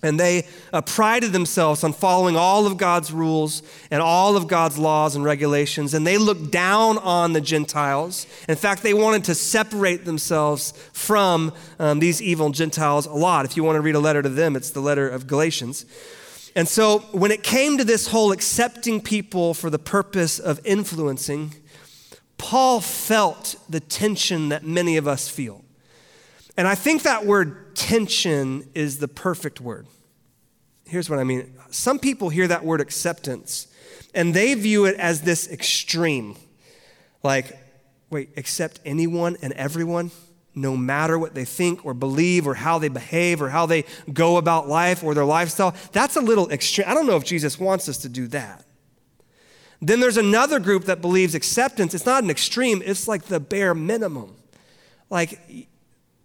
And 0.04 0.18
they 0.18 0.48
uh, 0.72 0.82
prided 0.82 1.32
themselves 1.32 1.84
on 1.84 1.92
following 1.92 2.36
all 2.36 2.66
of 2.66 2.76
God's 2.76 3.12
rules 3.12 3.62
and 3.88 4.02
all 4.02 4.36
of 4.36 4.48
God's 4.48 4.76
laws 4.76 5.14
and 5.14 5.24
regulations. 5.24 5.94
And 5.94 6.04
they 6.04 6.18
looked 6.18 6.50
down 6.50 6.98
on 6.98 7.34
the 7.34 7.40
Gentiles. 7.40 8.26
In 8.48 8.56
fact, 8.56 8.82
they 8.82 8.94
wanted 8.94 9.24
to 9.24 9.34
separate 9.36 10.04
themselves 10.04 10.72
from 10.92 11.52
um, 11.78 12.00
these 12.00 12.20
evil 12.20 12.50
Gentiles 12.50 13.06
a 13.06 13.12
lot. 13.12 13.44
If 13.44 13.56
you 13.56 13.62
want 13.62 13.76
to 13.76 13.80
read 13.80 13.94
a 13.94 14.00
letter 14.00 14.22
to 14.22 14.28
them, 14.28 14.56
it's 14.56 14.70
the 14.70 14.80
letter 14.80 15.08
of 15.08 15.28
Galatians. 15.28 15.86
And 16.56 16.68
so 16.68 16.98
when 17.12 17.30
it 17.30 17.42
came 17.44 17.78
to 17.78 17.84
this 17.84 18.08
whole 18.08 18.32
accepting 18.32 19.00
people 19.00 19.54
for 19.54 19.70
the 19.70 19.78
purpose 19.78 20.38
of 20.38 20.60
influencing, 20.64 21.54
Paul 22.38 22.80
felt 22.80 23.54
the 23.70 23.80
tension 23.80 24.48
that 24.48 24.64
many 24.64 24.96
of 24.96 25.06
us 25.06 25.28
feel. 25.28 25.64
And 26.56 26.68
I 26.68 26.74
think 26.74 27.04
that 27.04 27.24
word 27.24 27.61
tension 27.74 28.68
is 28.74 28.98
the 28.98 29.08
perfect 29.08 29.60
word. 29.60 29.86
Here's 30.86 31.08
what 31.08 31.18
I 31.18 31.24
mean 31.24 31.54
some 31.70 31.98
people 31.98 32.28
hear 32.28 32.46
that 32.48 32.64
word 32.64 32.80
acceptance 32.80 33.68
and 34.14 34.34
they 34.34 34.54
view 34.54 34.84
it 34.84 34.96
as 34.96 35.22
this 35.22 35.50
extreme. 35.50 36.36
Like, 37.22 37.58
wait, 38.10 38.30
accept 38.36 38.80
anyone 38.84 39.36
and 39.42 39.52
everyone, 39.54 40.10
no 40.54 40.76
matter 40.76 41.18
what 41.18 41.34
they 41.34 41.44
think 41.44 41.86
or 41.86 41.94
believe 41.94 42.46
or 42.46 42.54
how 42.54 42.78
they 42.78 42.88
behave 42.88 43.40
or 43.40 43.48
how 43.48 43.64
they 43.64 43.84
go 44.12 44.36
about 44.36 44.68
life 44.68 45.02
or 45.02 45.14
their 45.14 45.24
lifestyle. 45.24 45.74
That's 45.92 46.16
a 46.16 46.20
little 46.20 46.50
extreme. 46.50 46.86
I 46.88 46.94
don't 46.94 47.06
know 47.06 47.16
if 47.16 47.24
Jesus 47.24 47.58
wants 47.58 47.88
us 47.88 47.98
to 47.98 48.08
do 48.08 48.26
that. 48.28 48.64
Then 49.80 49.98
there's 49.98 50.16
another 50.16 50.60
group 50.60 50.84
that 50.84 51.00
believes 51.00 51.34
acceptance, 51.34 51.92
it's 51.92 52.06
not 52.06 52.22
an 52.22 52.30
extreme, 52.30 52.82
it's 52.84 53.08
like 53.08 53.24
the 53.24 53.40
bare 53.40 53.74
minimum. 53.74 54.36
Like, 55.10 55.68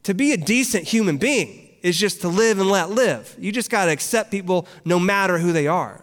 to 0.08 0.14
be 0.14 0.32
a 0.32 0.38
decent 0.38 0.86
human 0.86 1.18
being 1.18 1.68
is 1.82 2.00
just 2.00 2.22
to 2.22 2.30
live 2.30 2.60
and 2.60 2.70
let 2.70 2.90
live. 2.90 3.36
You 3.38 3.52
just 3.52 3.70
got 3.70 3.86
to 3.86 3.92
accept 3.92 4.32
people 4.32 4.66
no 4.86 5.00
matter 5.00 5.38
who 5.38 5.52
they 5.52 5.68
are. 5.68 6.02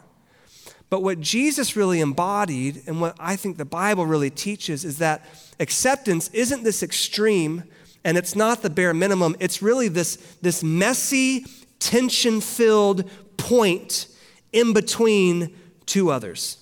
But 0.91 1.03
what 1.03 1.23
Jesus 1.23 1.75
really 1.75 2.01
embodied, 2.01 2.83
and 2.87 3.01
what 3.01 3.17
I 3.19 3.37
think 3.37 3.57
the 3.57 3.65
Bible 3.65 4.05
really 4.05 4.29
teaches, 4.29 4.85
is 4.85 4.99
that 4.99 5.25
acceptance 5.59 6.29
isn't 6.35 6.65
this 6.65 6.83
extreme 6.83 7.65
and 8.05 8.19
it's 8.19 8.37
not 8.37 8.61
the 8.61 8.69
bare 8.69 8.93
minimum. 8.93 9.37
It's 9.41 9.63
really 9.63 9.89
this, 9.89 10.17
this 10.43 10.63
messy, 10.63 11.47
tension 11.79 12.43
filled 12.43 13.09
point 13.39 14.09
in 14.53 14.75
between 14.75 15.57
two 15.87 16.11
others. 16.11 16.59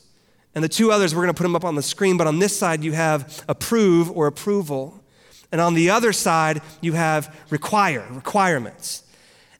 And 0.55 0.63
the 0.63 0.69
two 0.69 0.93
others, 0.93 1.13
we're 1.13 1.23
going 1.23 1.35
to 1.35 1.39
put 1.39 1.43
them 1.43 1.57
up 1.57 1.65
on 1.65 1.75
the 1.75 1.83
screen, 1.83 2.17
but 2.17 2.29
on 2.29 2.39
this 2.39 2.57
side, 2.57 2.85
you 2.85 2.93
have 2.93 3.45
approve 3.49 4.13
or 4.13 4.29
approval. 4.29 5.02
And 5.53 5.61
on 5.61 5.75
the 5.75 5.91
other 5.91 6.13
side, 6.13 6.63
you 6.81 6.95
have 6.95 7.35
require, 7.51 8.07
requirements. 8.11 9.03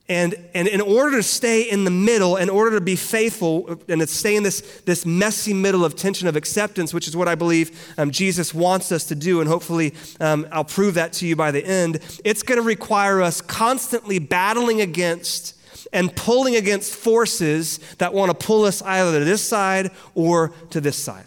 And, 0.09 0.35
and 0.53 0.67
in 0.67 0.81
order 0.81 1.17
to 1.17 1.23
stay 1.23 1.61
in 1.61 1.85
the 1.85 1.91
middle, 1.91 2.35
in 2.35 2.49
order 2.49 2.77
to 2.77 2.81
be 2.81 2.97
faithful, 2.97 3.79
and 3.87 4.01
to 4.01 4.07
stay 4.07 4.35
in 4.35 4.43
this, 4.43 4.81
this 4.85 5.05
messy 5.05 5.53
middle 5.53 5.85
of 5.85 5.95
tension 5.95 6.27
of 6.27 6.35
acceptance, 6.35 6.93
which 6.93 7.07
is 7.07 7.15
what 7.15 7.29
I 7.29 7.35
believe 7.35 7.93
um, 7.97 8.11
Jesus 8.11 8.53
wants 8.53 8.91
us 8.91 9.05
to 9.05 9.15
do, 9.15 9.39
and 9.39 9.47
hopefully 9.47 9.93
um, 10.19 10.45
I'll 10.51 10.65
prove 10.65 10.95
that 10.95 11.13
to 11.13 11.27
you 11.27 11.37
by 11.37 11.51
the 11.51 11.65
end, 11.65 11.99
it's 12.25 12.43
going 12.43 12.59
to 12.59 12.65
require 12.65 13.21
us 13.21 13.39
constantly 13.39 14.19
battling 14.19 14.81
against 14.81 15.57
and 15.93 16.13
pulling 16.15 16.55
against 16.55 16.95
forces 16.95 17.77
that 17.95 18.13
want 18.13 18.29
to 18.29 18.45
pull 18.45 18.65
us 18.65 18.81
either 18.81 19.19
to 19.19 19.25
this 19.25 19.41
side 19.41 19.91
or 20.15 20.51
to 20.71 20.81
this 20.81 20.97
side. 20.97 21.25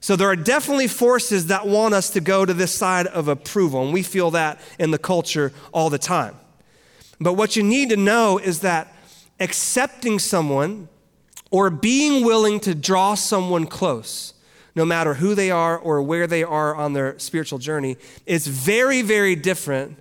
So 0.00 0.16
there 0.16 0.28
are 0.28 0.36
definitely 0.36 0.88
forces 0.88 1.46
that 1.48 1.66
want 1.66 1.94
us 1.94 2.10
to 2.10 2.20
go 2.20 2.46
to 2.46 2.54
this 2.54 2.74
side 2.74 3.06
of 3.06 3.28
approval, 3.28 3.84
and 3.84 3.92
we 3.92 4.02
feel 4.02 4.30
that 4.32 4.60
in 4.78 4.90
the 4.90 4.98
culture 4.98 5.52
all 5.72 5.90
the 5.90 5.98
time. 5.98 6.36
But 7.20 7.34
what 7.34 7.54
you 7.54 7.62
need 7.62 7.90
to 7.90 7.96
know 7.96 8.38
is 8.38 8.60
that 8.60 8.94
accepting 9.38 10.18
someone 10.18 10.88
or 11.50 11.68
being 11.68 12.24
willing 12.24 12.60
to 12.60 12.74
draw 12.74 13.14
someone 13.14 13.66
close, 13.66 14.32
no 14.74 14.84
matter 14.84 15.14
who 15.14 15.34
they 15.34 15.50
are 15.50 15.76
or 15.76 16.00
where 16.00 16.26
they 16.26 16.44
are 16.44 16.74
on 16.74 16.94
their 16.94 17.18
spiritual 17.18 17.58
journey, 17.58 17.96
is 18.24 18.46
very, 18.46 19.02
very 19.02 19.34
different 19.34 19.98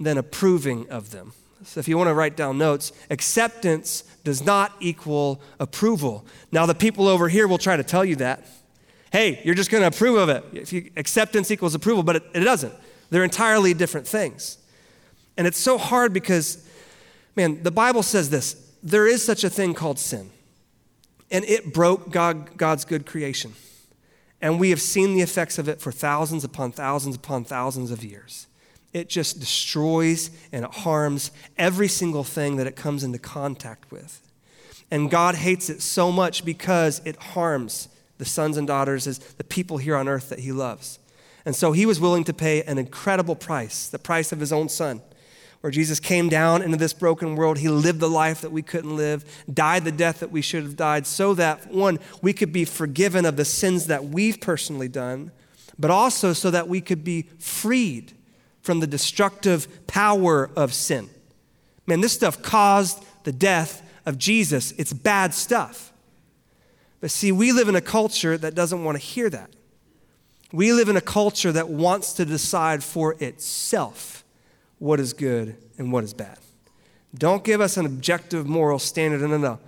than 0.00 0.18
approving 0.18 0.88
of 0.90 1.10
them. 1.10 1.32
So 1.64 1.80
if 1.80 1.88
you 1.88 1.96
want 1.96 2.08
to 2.08 2.14
write 2.14 2.36
down 2.36 2.58
notes, 2.58 2.92
acceptance 3.10 4.02
does 4.24 4.44
not 4.44 4.72
equal 4.80 5.40
approval. 5.60 6.24
Now, 6.50 6.66
the 6.66 6.74
people 6.74 7.06
over 7.08 7.28
here 7.28 7.46
will 7.46 7.58
try 7.58 7.76
to 7.76 7.84
tell 7.84 8.04
you 8.04 8.16
that. 8.16 8.44
Hey, 9.12 9.40
you're 9.44 9.54
just 9.54 9.70
going 9.70 9.82
to 9.82 9.88
approve 9.88 10.16
of 10.16 10.28
it. 10.28 10.44
If 10.52 10.72
you, 10.72 10.90
acceptance 10.96 11.50
equals 11.50 11.74
approval, 11.74 12.02
but 12.02 12.16
it, 12.16 12.22
it 12.34 12.40
doesn't. 12.40 12.74
They're 13.10 13.24
entirely 13.24 13.72
different 13.74 14.06
things. 14.06 14.58
And 15.36 15.46
it's 15.46 15.58
so 15.58 15.78
hard 15.78 16.12
because, 16.12 16.66
man, 17.34 17.62
the 17.62 17.70
Bible 17.70 18.02
says 18.02 18.30
this 18.30 18.56
there 18.82 19.06
is 19.06 19.24
such 19.24 19.44
a 19.44 19.50
thing 19.50 19.74
called 19.74 19.98
sin, 19.98 20.30
and 21.30 21.44
it 21.44 21.72
broke 21.72 22.10
God, 22.10 22.56
God's 22.56 22.84
good 22.84 23.06
creation. 23.06 23.54
And 24.40 24.60
we 24.60 24.70
have 24.70 24.80
seen 24.80 25.14
the 25.14 25.22
effects 25.22 25.58
of 25.58 25.68
it 25.68 25.80
for 25.80 25.90
thousands 25.90 26.44
upon 26.44 26.72
thousands 26.72 27.16
upon 27.16 27.44
thousands 27.44 27.90
of 27.90 28.04
years. 28.04 28.46
It 28.92 29.08
just 29.08 29.40
destroys 29.40 30.30
and 30.52 30.64
it 30.64 30.70
harms 30.72 31.30
every 31.58 31.88
single 31.88 32.24
thing 32.24 32.56
that 32.56 32.66
it 32.66 32.76
comes 32.76 33.02
into 33.02 33.18
contact 33.18 33.90
with. 33.90 34.22
And 34.90 35.10
God 35.10 35.34
hates 35.34 35.68
it 35.68 35.82
so 35.82 36.12
much 36.12 36.44
because 36.44 37.02
it 37.04 37.16
harms 37.16 37.88
the 38.18 38.24
sons 38.24 38.56
and 38.56 38.66
daughters 38.66 39.06
as 39.06 39.18
the 39.18 39.44
people 39.44 39.78
here 39.78 39.96
on 39.96 40.08
earth 40.08 40.28
that 40.28 40.40
He 40.40 40.52
loves. 40.52 40.98
And 41.44 41.54
so 41.54 41.72
He 41.72 41.86
was 41.86 42.00
willing 42.00 42.24
to 42.24 42.32
pay 42.32 42.62
an 42.62 42.78
incredible 42.78 43.36
price, 43.36 43.88
the 43.88 43.98
price 43.98 44.32
of 44.32 44.40
His 44.40 44.52
own 44.52 44.68
Son 44.68 45.00
where 45.60 45.70
Jesus 45.70 45.98
came 45.98 46.28
down 46.28 46.62
into 46.62 46.76
this 46.76 46.92
broken 46.92 47.34
world. 47.34 47.58
He 47.58 47.68
lived 47.68 47.98
the 47.98 48.08
life 48.08 48.42
that 48.42 48.52
we 48.52 48.62
couldn't 48.62 48.94
live, 48.94 49.44
died 49.52 49.84
the 49.84 49.90
death 49.90 50.20
that 50.20 50.30
we 50.30 50.40
should 50.40 50.62
have 50.62 50.76
died, 50.76 51.08
so 51.08 51.34
that, 51.34 51.72
one, 51.72 51.98
we 52.22 52.32
could 52.32 52.52
be 52.52 52.64
forgiven 52.64 53.24
of 53.24 53.36
the 53.36 53.44
sins 53.44 53.86
that 53.86 54.04
we've 54.04 54.40
personally 54.40 54.86
done, 54.86 55.32
but 55.76 55.90
also 55.90 56.32
so 56.32 56.52
that 56.52 56.68
we 56.68 56.80
could 56.80 57.02
be 57.02 57.22
freed 57.40 58.12
from 58.62 58.80
the 58.80 58.86
destructive 58.86 59.86
power 59.86 60.50
of 60.54 60.72
sin. 60.72 61.08
Man, 61.86 62.00
this 62.00 62.12
stuff 62.12 62.42
caused 62.42 63.04
the 63.24 63.32
death 63.32 63.82
of 64.04 64.18
Jesus. 64.18 64.72
It's 64.72 64.92
bad 64.92 65.34
stuff. 65.34 65.92
But 67.00 67.10
see, 67.10 67.32
we 67.32 67.52
live 67.52 67.68
in 67.68 67.76
a 67.76 67.80
culture 67.80 68.38
that 68.38 68.54
doesn't 68.54 68.82
want 68.82 68.98
to 68.98 69.04
hear 69.04 69.28
that. 69.30 69.50
We 70.52 70.72
live 70.72 70.88
in 70.88 70.96
a 70.96 71.00
culture 71.00 71.52
that 71.52 71.68
wants 71.68 72.12
to 72.14 72.24
decide 72.24 72.82
for 72.82 73.16
itself 73.18 74.24
what 74.78 75.00
is 75.00 75.12
good 75.12 75.56
and 75.78 75.92
what 75.92 76.04
is 76.04 76.14
bad. 76.14 76.38
Don't 77.14 77.44
give 77.44 77.60
us 77.60 77.76
an 77.76 77.86
objective 77.86 78.46
moral 78.46 78.78
standard. 78.78 79.20
No, 79.20 79.28
no, 79.28 79.38
no. 79.38 79.58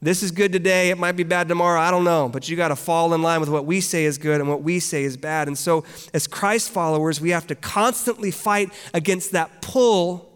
This 0.00 0.22
is 0.22 0.32
good 0.32 0.52
today. 0.52 0.90
It 0.90 0.98
might 0.98 1.12
be 1.12 1.22
bad 1.22 1.48
tomorrow. 1.48 1.80
I 1.80 1.92
don't 1.92 2.02
know. 2.02 2.28
But 2.28 2.48
you 2.48 2.56
got 2.56 2.68
to 2.68 2.76
fall 2.76 3.14
in 3.14 3.22
line 3.22 3.38
with 3.38 3.48
what 3.48 3.66
we 3.66 3.80
say 3.80 4.04
is 4.04 4.18
good 4.18 4.40
and 4.40 4.48
what 4.48 4.62
we 4.62 4.80
say 4.80 5.04
is 5.04 5.16
bad. 5.16 5.46
And 5.46 5.56
so, 5.56 5.84
as 6.12 6.26
Christ 6.26 6.70
followers, 6.70 7.20
we 7.20 7.30
have 7.30 7.46
to 7.46 7.54
constantly 7.54 8.32
fight 8.32 8.72
against 8.92 9.30
that 9.32 9.62
pull, 9.62 10.32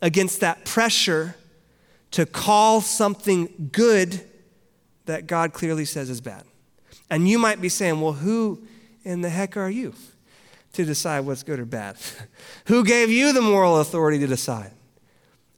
against 0.00 0.40
that 0.40 0.64
pressure 0.64 1.34
to 2.12 2.24
call 2.24 2.80
something 2.80 3.70
good 3.72 4.20
that 5.10 5.26
God 5.26 5.52
clearly 5.52 5.84
says 5.84 6.08
is 6.08 6.20
bad. 6.20 6.44
And 7.10 7.28
you 7.28 7.38
might 7.38 7.60
be 7.60 7.68
saying, 7.68 8.00
well, 8.00 8.12
who 8.12 8.66
in 9.04 9.20
the 9.20 9.30
heck 9.30 9.56
are 9.56 9.70
you? 9.70 9.94
to 10.72 10.84
decide 10.84 11.20
what's 11.20 11.42
good 11.42 11.58
or 11.58 11.64
bad? 11.64 11.96
Who 12.66 12.84
gave 12.84 13.10
you 13.10 13.32
the 13.32 13.42
moral 13.42 13.80
authority 13.80 14.18
to 14.20 14.26
decide? 14.26 14.72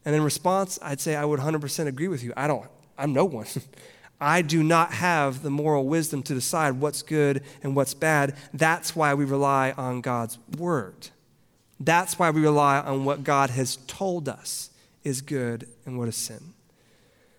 And 0.05 0.15
in 0.15 0.23
response, 0.23 0.79
I'd 0.81 0.99
say 0.99 1.15
I 1.15 1.25
would 1.25 1.39
100% 1.39 1.87
agree 1.87 2.07
with 2.07 2.23
you. 2.23 2.33
I 2.35 2.47
don't, 2.47 2.67
I'm 2.97 3.13
no 3.13 3.25
one. 3.25 3.47
I 4.21 4.41
do 4.41 4.63
not 4.63 4.93
have 4.93 5.43
the 5.43 5.49
moral 5.49 5.85
wisdom 5.85 6.23
to 6.23 6.33
decide 6.33 6.79
what's 6.79 7.01
good 7.01 7.43
and 7.61 7.75
what's 7.75 7.93
bad. 7.93 8.35
That's 8.53 8.95
why 8.95 9.13
we 9.13 9.25
rely 9.25 9.71
on 9.71 10.01
God's 10.01 10.37
word. 10.57 11.09
That's 11.79 12.17
why 12.17 12.29
we 12.29 12.41
rely 12.41 12.79
on 12.79 13.05
what 13.05 13.23
God 13.23 13.49
has 13.49 13.77
told 13.87 14.29
us 14.29 14.69
is 15.03 15.21
good 15.21 15.67
and 15.85 15.97
what 15.97 16.07
is 16.07 16.15
sin. 16.15 16.53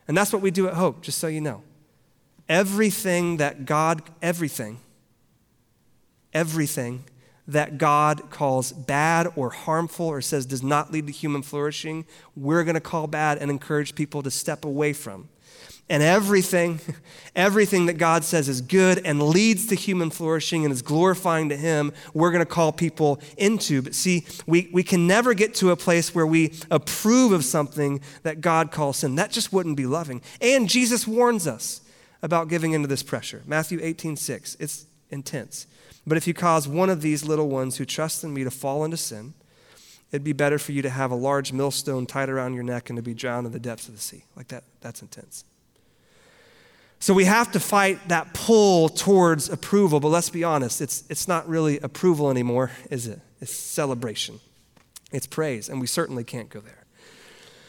And 0.07 0.17
that's 0.17 0.33
what 0.33 0.43
we 0.43 0.51
do 0.51 0.69
at 0.69 0.75
Hope, 0.75 1.01
just 1.01 1.19
so 1.19 1.27
you 1.27 1.41
know. 1.41 1.63
Everything 2.49 3.39
that 3.39 3.65
God, 3.65 4.03
everything, 4.21 4.81
everything 6.33 7.05
that 7.47 7.79
God 7.79 8.31
calls 8.31 8.73
bad 8.73 9.29
or 9.37 9.51
harmful 9.51 10.07
or 10.07 10.21
says 10.21 10.47
does 10.47 10.63
not 10.63 10.93
lead 10.93 11.07
to 11.07 11.13
human 11.13 11.43
flourishing, 11.43 12.07
we're 12.35 12.65
going 12.65 12.75
to 12.75 12.81
call 12.81 13.07
bad 13.07 13.39
and 13.39 13.51
encourage 13.51 13.95
people 13.95 14.23
to 14.23 14.31
step 14.31 14.65
away 14.65 14.93
from. 14.93 15.29
And 15.91 16.03
everything, 16.03 16.81
everything 17.37 17.87
that 17.87 17.99
God 17.99 18.25
says 18.25 18.49
is 18.49 18.63
good 18.63 19.03
and 19.05 19.23
leads 19.23 19.67
to 19.67 19.75
human 19.75 20.09
flourishing 20.09 20.65
and 20.65 20.73
is 20.73 20.81
glorifying 20.81 21.51
to 21.51 21.57
Him, 21.57 21.93
we're 22.15 22.31
going 22.31 22.45
to 22.45 22.51
call 22.51 22.73
people 22.73 23.21
into. 23.37 23.83
But 23.83 23.95
see, 23.95 24.25
we, 24.47 24.71
we 24.73 24.83
can 24.83 25.07
never 25.07 25.35
get 25.35 25.55
to 25.57 25.71
a 25.71 25.77
place 25.77 26.15
where 26.15 26.27
we 26.27 26.55
approve 26.71 27.33
of 27.33 27.45
something 27.45 28.01
that 28.23 28.41
God 28.41 28.71
calls 28.71 28.99
sin. 28.99 29.17
That 29.17 29.31
just 29.31 29.53
wouldn't 29.53 29.77
be 29.77 29.87
loving. 29.87 30.23
And 30.41 30.71
Jesus 30.71 31.07
warns 31.07 31.47
us 31.47 31.83
about 32.25 32.49
giving 32.49 32.73
into 32.73 32.89
this 32.89 33.03
pressure. 33.03 33.43
Matthew 33.47 33.79
18, 33.83 34.17
6. 34.17 34.57
It's 34.59 34.87
intense. 35.11 35.67
But 36.07 36.17
if 36.17 36.27
you 36.27 36.33
cause 36.33 36.67
one 36.67 36.89
of 36.89 37.03
these 37.03 37.23
little 37.23 37.51
ones 37.51 37.77
who 37.77 37.85
trust 37.85 38.25
in 38.25 38.33
me 38.33 38.45
to 38.45 38.51
fall 38.51 38.83
into 38.83 38.97
sin, 38.97 39.35
it'd 40.11 40.25
be 40.25 40.33
better 40.33 40.59
for 40.59 40.73
you 40.73 40.81
to 40.81 40.89
have 40.89 41.11
a 41.11 41.15
large 41.15 41.53
millstone 41.53 42.07
tied 42.07 42.31
around 42.31 42.55
your 42.55 42.63
neck 42.63 42.89
and 42.89 42.97
to 42.97 43.03
be 43.03 43.13
drowned 43.13 43.47
in 43.47 43.53
the 43.53 43.61
depths 43.61 43.89
of 43.89 43.95
the 43.95 44.01
sea. 44.01 44.25
Like 44.37 44.49
that, 44.49 44.65
that's 44.81 45.03
intense. 45.03 45.45
So 46.99 47.13
we 47.13 47.27
have 47.27 47.53
to 47.53 47.61
fight 47.61 48.09
that 48.09 48.33
pull 48.33 48.89
towards 48.89 49.51
approval, 49.51 50.01
but 50.01 50.09
let's 50.09 50.31
be 50.31 50.45
honest, 50.45 50.81
it's, 50.81 51.05
it's 51.11 51.29
not 51.29 51.47
really 51.47 51.79
approval 51.81 52.31
anymore, 52.31 52.71
is 52.91 53.07
it? 53.07 53.21
It's 53.43 53.53
celebration, 53.53 54.41
it's 55.13 55.27
praise, 55.27 55.69
and 55.69 55.79
we 55.79 55.87
certainly 55.87 56.25
can't 56.25 56.49
go 56.49 56.61
there. 56.61 56.84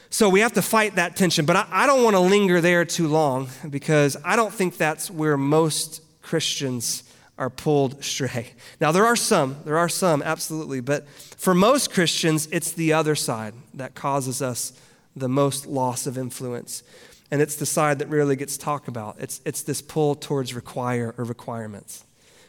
So 0.10 0.30
we 0.30 0.40
have 0.40 0.54
to 0.54 0.62
fight 0.62 0.96
that 0.96 1.16
tension, 1.16 1.46
but 1.46 1.56
I, 1.56 1.68
I 1.70 1.86
don't 1.88 2.04
want 2.04 2.16
to 2.16 2.20
linger 2.20 2.62
there 2.62 2.86
too 2.86 3.08
long 3.08 3.50
because 3.70 4.16
I 4.24 4.36
don't 4.36 4.54
think 4.54 4.78
that's 4.78 5.12
where 5.12 5.38
most 5.38 6.02
Christians 6.22 7.04
are 7.38 7.50
pulled 7.50 8.04
stray. 8.04 8.54
Now, 8.80 8.92
there 8.92 9.06
are 9.06 9.16
some, 9.16 9.58
there 9.66 9.78
are 9.78 9.90
some, 9.90 10.22
absolutely, 10.24 10.80
but 10.80 11.08
for 11.10 11.54
most 11.54 11.94
Christians, 11.94 12.48
it's 12.52 12.72
the 12.72 12.94
other 12.94 13.16
side 13.16 13.54
that 13.74 13.94
causes 13.94 14.42
us 14.42 14.74
the 15.16 15.28
most 15.28 15.66
loss 15.66 16.08
of 16.08 16.18
influence. 16.18 16.84
And 17.32 17.42
it's 17.42 17.56
the 17.56 17.66
side 17.66 18.00
that 18.00 18.10
rarely 18.10 18.36
gets 18.36 18.58
talked 18.58 18.88
about. 18.88 19.18
It's, 19.20 19.42
it's 19.46 19.64
this 19.64 19.82
pull 19.82 20.16
towards 20.16 20.54
require 20.54 21.14
or 21.18 21.26
requirements. 21.26 22.06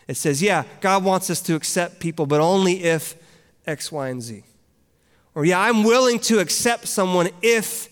It 0.07 0.17
says, 0.17 0.41
yeah, 0.43 0.65
God 0.81 1.03
wants 1.03 1.31
us 1.31 1.41
to 1.43 1.55
accept 1.55 1.99
people, 1.99 2.27
but 2.27 2.41
only 2.41 2.85
if 2.85 3.17
X, 3.67 3.91
Y, 3.91 4.09
and 4.09 4.23
Z. 4.23 4.45
Or, 5.37 5.45
yeah, 5.45 5.61
I'm 5.61 5.85
willing 5.85 6.19
to 6.21 6.39
accept 6.39 6.89
someone 6.89 7.29
if 7.43 7.91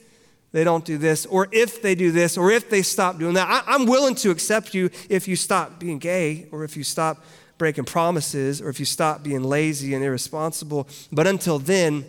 they 0.53 0.65
don't 0.65 0.83
do 0.83 0.97
this, 0.97 1.27
or 1.27 1.47
if 1.53 1.83
they 1.83 1.95
do 1.95 2.11
this, 2.11 2.39
or 2.39 2.51
if 2.51 2.71
they 2.71 2.81
stop 2.81 3.19
doing 3.19 3.35
that. 3.35 3.65
I, 3.69 3.75
am 3.75 3.85
willing 3.85 4.15
to 4.17 4.31
accept 4.31 4.73
you 4.73 4.89
if 5.11 5.29
you 5.29 5.37
stop 5.37 5.79
being 5.79 5.99
gay, 5.99 6.47
or 6.53 6.65
if 6.65 6.75
you 6.75 6.83
stop 6.83 7.23
breaking 7.59 7.85
promises, 7.85 8.63
or 8.63 8.71
if 8.71 8.81
you 8.81 8.87
stop 8.87 9.23
being 9.23 9.45
lazy 9.45 9.95
and 9.95 10.03
irresponsible. 10.03 10.89
But 11.13 11.27
until 11.27 11.59
then, 11.59 12.07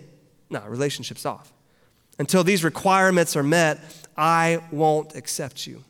no, 0.49 0.61
relationship's 0.67 1.25
off. 1.25 1.51
Until 2.17 2.45
these 2.45 2.63
requirements 2.63 3.35
are 3.35 3.43
met, 3.43 3.79
I 4.15 4.63
won't 4.71 5.15
accept 5.17 5.67
you. 5.67 5.83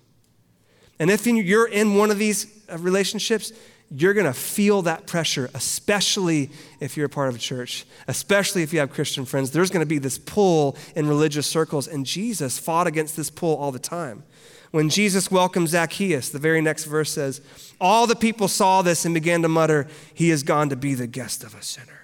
And 0.98 1.12
if 1.12 1.28
you're 1.28 1.68
in 1.68 1.96
one 1.96 2.10
of 2.10 2.18
these 2.18 2.48
uh, 2.68 2.80
relationships, 2.80 3.52
you're 3.92 4.14
going 4.14 4.26
to 4.26 4.34
feel 4.34 4.82
that 4.84 5.08
pressure, 5.08 5.50
especially 5.54 6.50
if 6.80 6.98
you're 6.98 7.06
a 7.06 7.10
part 7.10 7.30
of 7.30 7.36
a 7.36 7.40
church, 7.40 7.86
especially 8.08 8.64
if 8.64 8.74
you 8.74 8.80
have 8.80 8.92
Christian 8.92 9.26
friends. 9.26 9.52
There's 9.52 9.70
going 9.70 9.86
to 9.86 9.90
be 9.90 10.00
this 10.00 10.18
pull 10.18 10.78
in 10.96 11.08
religious 11.08 11.48
circles, 11.48 11.88
and 11.88 12.06
Jesus 12.06 12.58
fought 12.58 12.88
against 12.88 13.16
this 13.16 13.30
pull 13.30 13.56
all 13.56 13.72
the 13.72 13.80
time. 13.80 14.24
When 14.72 14.90
Jesus 14.90 15.32
welcomed 15.32 15.70
Zacchaeus, 15.70 16.30
the 16.30 16.40
very 16.40 16.62
next 16.62 16.86
verse 16.86 17.12
says, 17.12 17.42
All 17.80 18.08
the 18.08 18.16
people 18.16 18.48
saw 18.48 18.82
this 18.82 19.06
and 19.06 19.14
began 19.14 19.42
to 19.44 19.48
mutter, 19.48 19.88
He 20.14 20.30
has 20.30 20.44
gone 20.44 20.70
to 20.70 20.76
be 20.76 20.96
the 20.96 21.08
guest 21.08 21.44
of 21.44 21.56
a 21.56 21.62
sinner. 21.62 22.02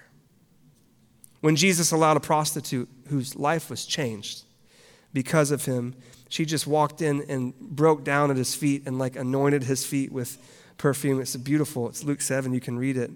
When 1.40 1.56
Jesus 1.56 1.90
allowed 1.90 2.16
a 2.16 2.20
prostitute 2.20 2.88
whose 3.08 3.36
life 3.36 3.68
was 3.68 3.84
changed 3.84 4.44
because 5.12 5.50
of 5.50 5.64
him. 5.64 5.94
She 6.28 6.44
just 6.44 6.66
walked 6.66 7.02
in 7.02 7.22
and 7.28 7.54
broke 7.58 8.04
down 8.04 8.30
at 8.30 8.36
his 8.36 8.54
feet 8.54 8.84
and 8.86 8.98
like 8.98 9.16
anointed 9.16 9.64
his 9.64 9.84
feet 9.84 10.10
with 10.10 10.38
perfume. 10.82 11.20
It's 11.20 11.36
beautiful. 11.36 11.88
It's 11.88 12.02
Luke 12.02 12.20
7, 12.20 12.52
you 12.52 12.60
can 12.60 12.76
read 12.76 12.96
it. 12.96 13.12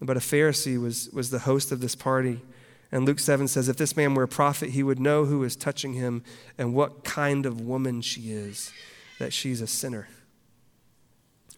But 0.00 0.18
a 0.18 0.20
Pharisee 0.20 0.80
was, 0.80 1.08
was 1.10 1.30
the 1.30 1.40
host 1.40 1.72
of 1.72 1.80
this 1.80 1.94
party. 1.94 2.40
And 2.92 3.06
Luke 3.06 3.18
7 3.18 3.48
says, 3.48 3.68
If 3.68 3.78
this 3.78 3.96
man 3.96 4.14
were 4.14 4.22
a 4.22 4.28
prophet, 4.28 4.70
he 4.70 4.82
would 4.82 5.00
know 5.00 5.24
who 5.24 5.42
is 5.42 5.56
touching 5.56 5.94
him 5.94 6.22
and 6.58 6.74
what 6.74 7.04
kind 7.04 7.46
of 7.46 7.62
woman 7.62 8.02
she 8.02 8.30
is, 8.30 8.72
that 9.18 9.32
she's 9.32 9.62
a 9.62 9.66
sinner. 9.66 10.06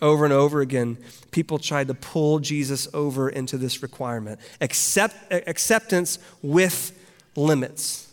Over 0.00 0.24
and 0.24 0.32
over 0.32 0.60
again, 0.60 0.96
people 1.32 1.58
tried 1.58 1.88
to 1.88 1.94
pull 1.94 2.38
Jesus 2.38 2.88
over 2.94 3.28
into 3.28 3.58
this 3.58 3.82
requirement 3.82 4.40
Accept, 4.60 5.14
acceptance 5.30 6.20
with 6.42 6.98
limits? 7.36 8.09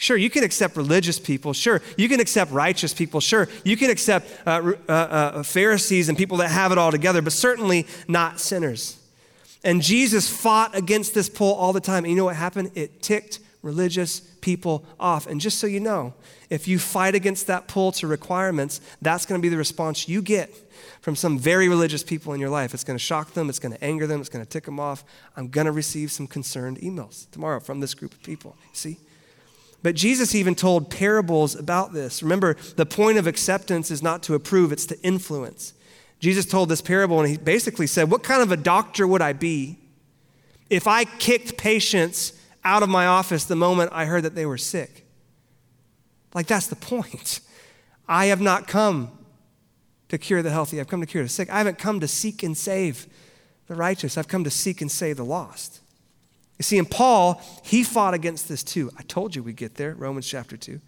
Sure, 0.00 0.16
you 0.16 0.30
can 0.30 0.42
accept 0.42 0.78
religious 0.78 1.18
people. 1.18 1.52
Sure, 1.52 1.82
you 1.98 2.08
can 2.08 2.20
accept 2.20 2.50
righteous 2.50 2.94
people. 2.94 3.20
Sure, 3.20 3.50
you 3.64 3.76
can 3.76 3.90
accept 3.90 4.26
uh, 4.46 4.72
uh, 4.88 4.92
uh, 4.92 5.42
Pharisees 5.42 6.08
and 6.08 6.16
people 6.16 6.38
that 6.38 6.48
have 6.48 6.72
it 6.72 6.78
all 6.78 6.90
together, 6.90 7.20
but 7.20 7.34
certainly 7.34 7.86
not 8.08 8.40
sinners. 8.40 8.98
And 9.62 9.82
Jesus 9.82 10.26
fought 10.26 10.74
against 10.74 11.12
this 11.12 11.28
pull 11.28 11.52
all 11.52 11.74
the 11.74 11.82
time. 11.82 12.04
And 12.04 12.10
you 12.10 12.16
know 12.16 12.24
what 12.24 12.36
happened? 12.36 12.70
It 12.74 13.02
ticked 13.02 13.40
religious 13.60 14.20
people 14.40 14.86
off. 14.98 15.26
And 15.26 15.38
just 15.38 15.58
so 15.58 15.66
you 15.66 15.80
know, 15.80 16.14
if 16.48 16.66
you 16.66 16.78
fight 16.78 17.14
against 17.14 17.46
that 17.48 17.68
pull 17.68 17.92
to 17.92 18.06
requirements, 18.06 18.80
that's 19.02 19.26
going 19.26 19.38
to 19.38 19.42
be 19.42 19.50
the 19.50 19.58
response 19.58 20.08
you 20.08 20.22
get 20.22 20.50
from 21.02 21.14
some 21.14 21.38
very 21.38 21.68
religious 21.68 22.02
people 22.02 22.32
in 22.32 22.40
your 22.40 22.48
life. 22.48 22.72
It's 22.72 22.84
going 22.84 22.98
to 22.98 23.04
shock 23.04 23.34
them, 23.34 23.50
it's 23.50 23.58
going 23.58 23.74
to 23.74 23.84
anger 23.84 24.06
them, 24.06 24.20
it's 24.20 24.30
going 24.30 24.42
to 24.42 24.50
tick 24.50 24.64
them 24.64 24.80
off. 24.80 25.04
I'm 25.36 25.48
going 25.48 25.66
to 25.66 25.72
receive 25.72 26.10
some 26.10 26.26
concerned 26.26 26.78
emails 26.78 27.30
tomorrow 27.32 27.60
from 27.60 27.80
this 27.80 27.92
group 27.92 28.14
of 28.14 28.22
people. 28.22 28.56
See? 28.72 28.96
But 29.82 29.94
Jesus 29.94 30.34
even 30.34 30.54
told 30.54 30.90
parables 30.90 31.54
about 31.54 31.92
this. 31.92 32.22
Remember, 32.22 32.56
the 32.76 32.86
point 32.86 33.18
of 33.18 33.26
acceptance 33.26 33.90
is 33.90 34.02
not 34.02 34.22
to 34.24 34.34
approve, 34.34 34.72
it's 34.72 34.86
to 34.86 35.00
influence. 35.02 35.72
Jesus 36.18 36.44
told 36.44 36.68
this 36.68 36.82
parable 36.82 37.18
and 37.20 37.28
he 37.28 37.38
basically 37.38 37.86
said, 37.86 38.10
What 38.10 38.22
kind 38.22 38.42
of 38.42 38.52
a 38.52 38.56
doctor 38.56 39.06
would 39.06 39.22
I 39.22 39.32
be 39.32 39.78
if 40.68 40.86
I 40.86 41.04
kicked 41.04 41.56
patients 41.56 42.34
out 42.62 42.82
of 42.82 42.90
my 42.90 43.06
office 43.06 43.44
the 43.44 43.56
moment 43.56 43.90
I 43.94 44.04
heard 44.04 44.24
that 44.24 44.34
they 44.34 44.44
were 44.44 44.58
sick? 44.58 45.06
Like, 46.34 46.46
that's 46.46 46.66
the 46.66 46.76
point. 46.76 47.40
I 48.08 48.26
have 48.26 48.40
not 48.40 48.66
come 48.66 49.12
to 50.08 50.18
cure 50.18 50.42
the 50.42 50.50
healthy, 50.50 50.80
I've 50.80 50.88
come 50.88 51.00
to 51.00 51.06
cure 51.06 51.22
the 51.22 51.28
sick. 51.28 51.48
I 51.48 51.58
haven't 51.58 51.78
come 51.78 52.00
to 52.00 52.08
seek 52.08 52.42
and 52.42 52.56
save 52.56 53.06
the 53.68 53.76
righteous, 53.76 54.18
I've 54.18 54.28
come 54.28 54.44
to 54.44 54.50
seek 54.50 54.80
and 54.80 54.90
save 54.90 55.16
the 55.16 55.24
lost. 55.24 55.79
You 56.60 56.62
see, 56.62 56.76
in 56.76 56.84
Paul, 56.84 57.40
he 57.64 57.82
fought 57.82 58.12
against 58.12 58.46
this 58.46 58.62
too. 58.62 58.90
I 58.98 59.02
told 59.04 59.34
you 59.34 59.42
we'd 59.42 59.56
get 59.56 59.76
there, 59.76 59.94
Romans 59.94 60.28
chapter 60.28 60.58
2. 60.58 60.78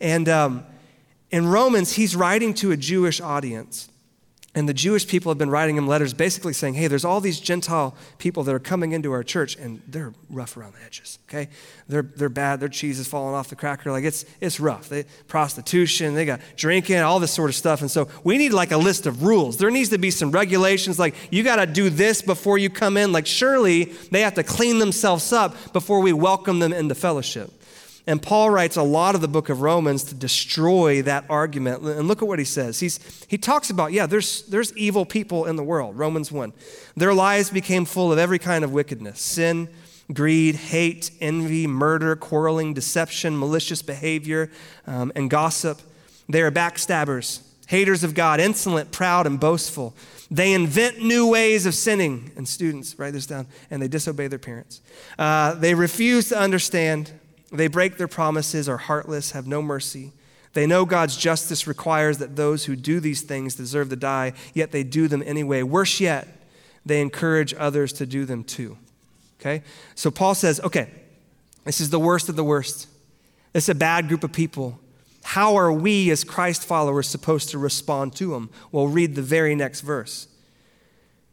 And 0.00 0.28
um, 0.28 0.64
in 1.30 1.46
Romans, 1.46 1.92
he's 1.92 2.16
writing 2.16 2.54
to 2.54 2.72
a 2.72 2.76
Jewish 2.76 3.20
audience. 3.20 3.88
And 4.54 4.68
the 4.68 4.74
Jewish 4.74 5.08
people 5.08 5.30
have 5.30 5.38
been 5.38 5.48
writing 5.48 5.78
him 5.78 5.86
letters 5.88 6.12
basically 6.12 6.52
saying, 6.52 6.74
hey, 6.74 6.86
there's 6.86 7.06
all 7.06 7.22
these 7.22 7.40
Gentile 7.40 7.96
people 8.18 8.44
that 8.44 8.54
are 8.54 8.58
coming 8.58 8.92
into 8.92 9.10
our 9.12 9.22
church 9.22 9.56
and 9.56 9.80
they're 9.88 10.12
rough 10.28 10.58
around 10.58 10.74
the 10.74 10.84
edges, 10.84 11.18
okay? 11.26 11.48
They're, 11.88 12.02
they're 12.02 12.28
bad, 12.28 12.60
their 12.60 12.68
cheese 12.68 12.98
is 12.98 13.08
falling 13.08 13.34
off 13.34 13.48
the 13.48 13.56
cracker. 13.56 13.90
Like 13.90 14.04
it's, 14.04 14.26
it's 14.42 14.60
rough. 14.60 14.90
They, 14.90 15.04
prostitution, 15.26 16.14
they 16.14 16.26
got 16.26 16.40
drinking, 16.54 16.98
all 16.98 17.18
this 17.18 17.32
sort 17.32 17.48
of 17.48 17.56
stuff. 17.56 17.80
And 17.80 17.90
so 17.90 18.08
we 18.24 18.36
need 18.36 18.52
like 18.52 18.72
a 18.72 18.76
list 18.76 19.06
of 19.06 19.22
rules. 19.22 19.56
There 19.56 19.70
needs 19.70 19.88
to 19.88 19.98
be 19.98 20.10
some 20.10 20.30
regulations 20.30 20.98
like 20.98 21.14
you 21.30 21.42
got 21.42 21.56
to 21.56 21.66
do 21.66 21.88
this 21.88 22.20
before 22.20 22.58
you 22.58 22.68
come 22.68 22.98
in. 22.98 23.10
Like 23.10 23.26
surely 23.26 23.84
they 24.10 24.20
have 24.20 24.34
to 24.34 24.42
clean 24.42 24.78
themselves 24.78 25.32
up 25.32 25.72
before 25.72 26.00
we 26.00 26.12
welcome 26.12 26.58
them 26.58 26.74
into 26.74 26.94
fellowship. 26.94 27.50
And 28.06 28.20
Paul 28.20 28.50
writes 28.50 28.76
a 28.76 28.82
lot 28.82 29.14
of 29.14 29.20
the 29.20 29.28
book 29.28 29.48
of 29.48 29.60
Romans 29.60 30.02
to 30.04 30.14
destroy 30.14 31.02
that 31.02 31.24
argument. 31.28 31.82
And 31.82 32.08
look 32.08 32.20
at 32.20 32.26
what 32.26 32.40
he 32.40 32.44
says. 32.44 32.80
He's, 32.80 32.98
he 33.28 33.38
talks 33.38 33.70
about, 33.70 33.92
yeah, 33.92 34.06
there's, 34.06 34.42
there's 34.42 34.76
evil 34.76 35.06
people 35.06 35.46
in 35.46 35.54
the 35.54 35.62
world, 35.62 35.96
Romans 35.96 36.32
1. 36.32 36.52
Their 36.96 37.14
lives 37.14 37.50
became 37.50 37.84
full 37.84 38.12
of 38.12 38.18
every 38.18 38.40
kind 38.40 38.64
of 38.64 38.72
wickedness 38.72 39.20
sin, 39.20 39.68
greed, 40.12 40.56
hate, 40.56 41.12
envy, 41.20 41.68
murder, 41.68 42.16
quarreling, 42.16 42.74
deception, 42.74 43.38
malicious 43.38 43.82
behavior, 43.82 44.50
um, 44.86 45.12
and 45.14 45.30
gossip. 45.30 45.80
They 46.28 46.42
are 46.42 46.50
backstabbers, 46.50 47.42
haters 47.68 48.02
of 48.02 48.14
God, 48.14 48.40
insolent, 48.40 48.90
proud, 48.90 49.28
and 49.28 49.38
boastful. 49.38 49.94
They 50.28 50.54
invent 50.54 51.00
new 51.00 51.28
ways 51.28 51.66
of 51.66 51.74
sinning. 51.74 52.32
And 52.36 52.48
students, 52.48 52.98
write 52.98 53.12
this 53.12 53.26
down, 53.26 53.46
and 53.70 53.80
they 53.80 53.86
disobey 53.86 54.26
their 54.26 54.40
parents. 54.40 54.80
Uh, 55.18 55.54
they 55.54 55.74
refuse 55.74 56.30
to 56.30 56.38
understand 56.38 57.12
they 57.52 57.68
break 57.68 57.98
their 57.98 58.08
promises, 58.08 58.68
are 58.68 58.78
heartless, 58.78 59.32
have 59.32 59.46
no 59.46 59.60
mercy. 59.60 60.12
They 60.54 60.66
know 60.66 60.84
God's 60.84 61.16
justice 61.16 61.66
requires 61.66 62.18
that 62.18 62.36
those 62.36 62.64
who 62.64 62.76
do 62.76 63.00
these 63.00 63.22
things 63.22 63.54
deserve 63.54 63.90
to 63.90 63.96
die, 63.96 64.32
yet 64.54 64.72
they 64.72 64.82
do 64.82 65.08
them 65.08 65.22
anyway. 65.24 65.62
Worse 65.62 66.00
yet, 66.00 66.28
they 66.84 67.00
encourage 67.00 67.54
others 67.54 67.92
to 67.94 68.06
do 68.06 68.24
them 68.24 68.44
too. 68.44 68.76
Okay? 69.40 69.62
So 69.94 70.10
Paul 70.10 70.34
says, 70.34 70.60
okay, 70.60 70.88
this 71.64 71.80
is 71.80 71.90
the 71.90 71.98
worst 71.98 72.28
of 72.28 72.36
the 72.36 72.44
worst. 72.44 72.88
This 73.52 73.64
is 73.64 73.68
a 73.70 73.74
bad 73.74 74.08
group 74.08 74.24
of 74.24 74.32
people. 74.32 74.78
How 75.22 75.56
are 75.56 75.72
we 75.72 76.10
as 76.10 76.24
Christ 76.24 76.64
followers 76.64 77.08
supposed 77.08 77.50
to 77.50 77.58
respond 77.58 78.14
to 78.16 78.30
them? 78.32 78.50
Well, 78.72 78.88
read 78.88 79.14
the 79.14 79.22
very 79.22 79.54
next 79.54 79.82
verse. 79.82 80.26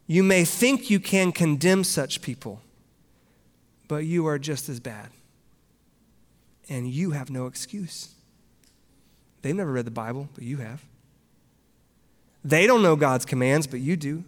You 0.06 0.22
may 0.22 0.44
think 0.44 0.90
you 0.90 1.00
can 1.00 1.32
condemn 1.32 1.84
such 1.84 2.20
people, 2.20 2.60
but 3.88 4.04
you 4.04 4.26
are 4.26 4.38
just 4.38 4.68
as 4.68 4.80
bad 4.80 5.10
and 6.70 6.88
you 6.88 7.10
have 7.10 7.28
no 7.28 7.46
excuse. 7.46 8.14
They've 9.42 9.54
never 9.54 9.72
read 9.72 9.84
the 9.86 9.90
Bible, 9.90 10.28
but 10.34 10.44
you 10.44 10.58
have. 10.58 10.84
They 12.44 12.66
don't 12.66 12.82
know 12.82 12.96
God's 12.96 13.26
commands, 13.26 13.66
but 13.66 13.80
you 13.80 13.96
do. 13.96 14.24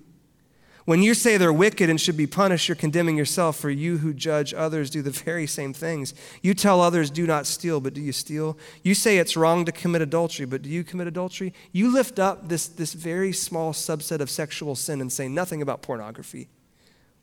When 0.84 1.00
you 1.00 1.14
say 1.14 1.36
they're 1.36 1.52
wicked 1.52 1.88
and 1.88 2.00
should 2.00 2.16
be 2.16 2.26
punished, 2.26 2.68
you're 2.68 2.74
condemning 2.74 3.16
yourself, 3.16 3.56
for 3.56 3.70
you 3.70 3.98
who 3.98 4.12
judge 4.12 4.52
others 4.52 4.90
do 4.90 5.00
the 5.00 5.10
very 5.24 5.46
same 5.46 5.72
things. 5.72 6.12
You 6.42 6.54
tell 6.54 6.80
others, 6.80 7.08
do 7.08 7.26
not 7.26 7.46
steal, 7.46 7.80
but 7.80 7.94
do 7.94 8.00
you 8.00 8.12
steal? 8.12 8.58
You 8.82 8.94
say 8.94 9.18
it's 9.18 9.36
wrong 9.36 9.64
to 9.64 9.72
commit 9.72 10.02
adultery, 10.02 10.44
but 10.44 10.62
do 10.62 10.68
you 10.68 10.82
commit 10.82 11.06
adultery? 11.06 11.54
You 11.70 11.92
lift 11.92 12.18
up 12.18 12.48
this, 12.48 12.66
this 12.66 12.94
very 12.94 13.32
small 13.32 13.72
subset 13.72 14.20
of 14.20 14.28
sexual 14.28 14.74
sin 14.74 15.00
and 15.00 15.12
say 15.12 15.28
nothing 15.28 15.62
about 15.62 15.82
pornography 15.82 16.48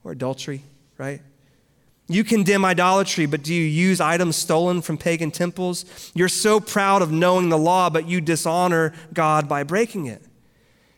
or 0.06 0.14
adultery, 0.14 0.64
right? 0.98 1.22
You 2.12 2.24
condemn 2.24 2.66
idolatry, 2.66 3.28
but 3.28 3.44
do 3.44 3.54
you 3.54 3.64
use 3.64 4.02
items 4.02 4.36
stolen 4.36 4.82
from 4.82 4.98
pagan 4.98 5.30
temples? 5.30 6.12
You're 6.16 6.28
so 6.28 6.60
proud 6.60 7.04
of 7.04 7.12
knowing 7.12 7.50
the 7.50 7.58
law, 7.58 7.92
but 7.92 8.08
you 8.08 8.20
dishonor 8.20 8.94
God 9.14 9.48
by 9.48 9.62
breaking 9.62 10.08
it. 10.08 10.24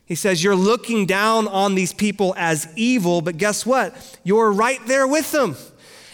He 0.06 0.16
says, 0.16 0.42
You're 0.42 0.56
looking 0.56 1.06
down 1.06 1.50
on 1.50 1.76
these 1.76 1.94
people 1.94 2.34
as 2.38 2.68
evil, 2.78 3.22
but 3.22 3.38
guess 3.38 3.66
what? 3.66 4.20
You're 4.24 4.54
right 4.54 4.80
there 4.88 5.06
with 5.06 5.34
them. 5.34 5.58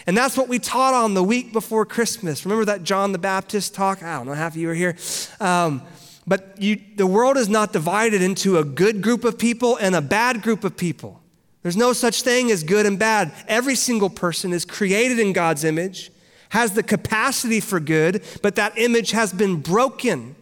And 0.08 0.16
that's 0.16 0.36
what 0.36 0.48
we 0.48 0.58
taught 0.58 0.94
on 0.94 1.14
the 1.14 1.22
week 1.22 1.52
before 1.52 1.86
Christmas. 1.86 2.44
Remember 2.44 2.64
that 2.64 2.82
John 2.82 3.12
the 3.12 3.18
Baptist 3.18 3.74
talk? 3.74 4.02
I 4.02 4.16
don't 4.16 4.26
know, 4.26 4.32
half 4.32 4.54
of 4.54 4.56
you 4.56 4.66
were 4.66 4.74
here. 4.74 4.96
Um, 5.38 5.82
but 6.26 6.60
you, 6.60 6.80
the 6.96 7.06
world 7.06 7.36
is 7.36 7.48
not 7.48 7.72
divided 7.72 8.20
into 8.20 8.58
a 8.58 8.64
good 8.64 9.00
group 9.00 9.24
of 9.24 9.38
people 9.38 9.76
and 9.76 9.94
a 9.94 10.00
bad 10.00 10.42
group 10.42 10.64
of 10.64 10.76
people. 10.76 11.20
There's 11.62 11.76
no 11.76 11.92
such 11.92 12.22
thing 12.22 12.50
as 12.50 12.62
good 12.62 12.86
and 12.86 12.98
bad. 12.98 13.32
Every 13.46 13.74
single 13.74 14.10
person 14.10 14.52
is 14.52 14.64
created 14.64 15.18
in 15.18 15.32
God's 15.32 15.64
image, 15.64 16.10
has 16.50 16.72
the 16.72 16.82
capacity 16.82 17.60
for 17.60 17.80
good, 17.80 18.22
but 18.42 18.54
that 18.56 18.78
image 18.78 19.10
has 19.10 19.32
been 19.32 19.60
broken. 19.60 20.36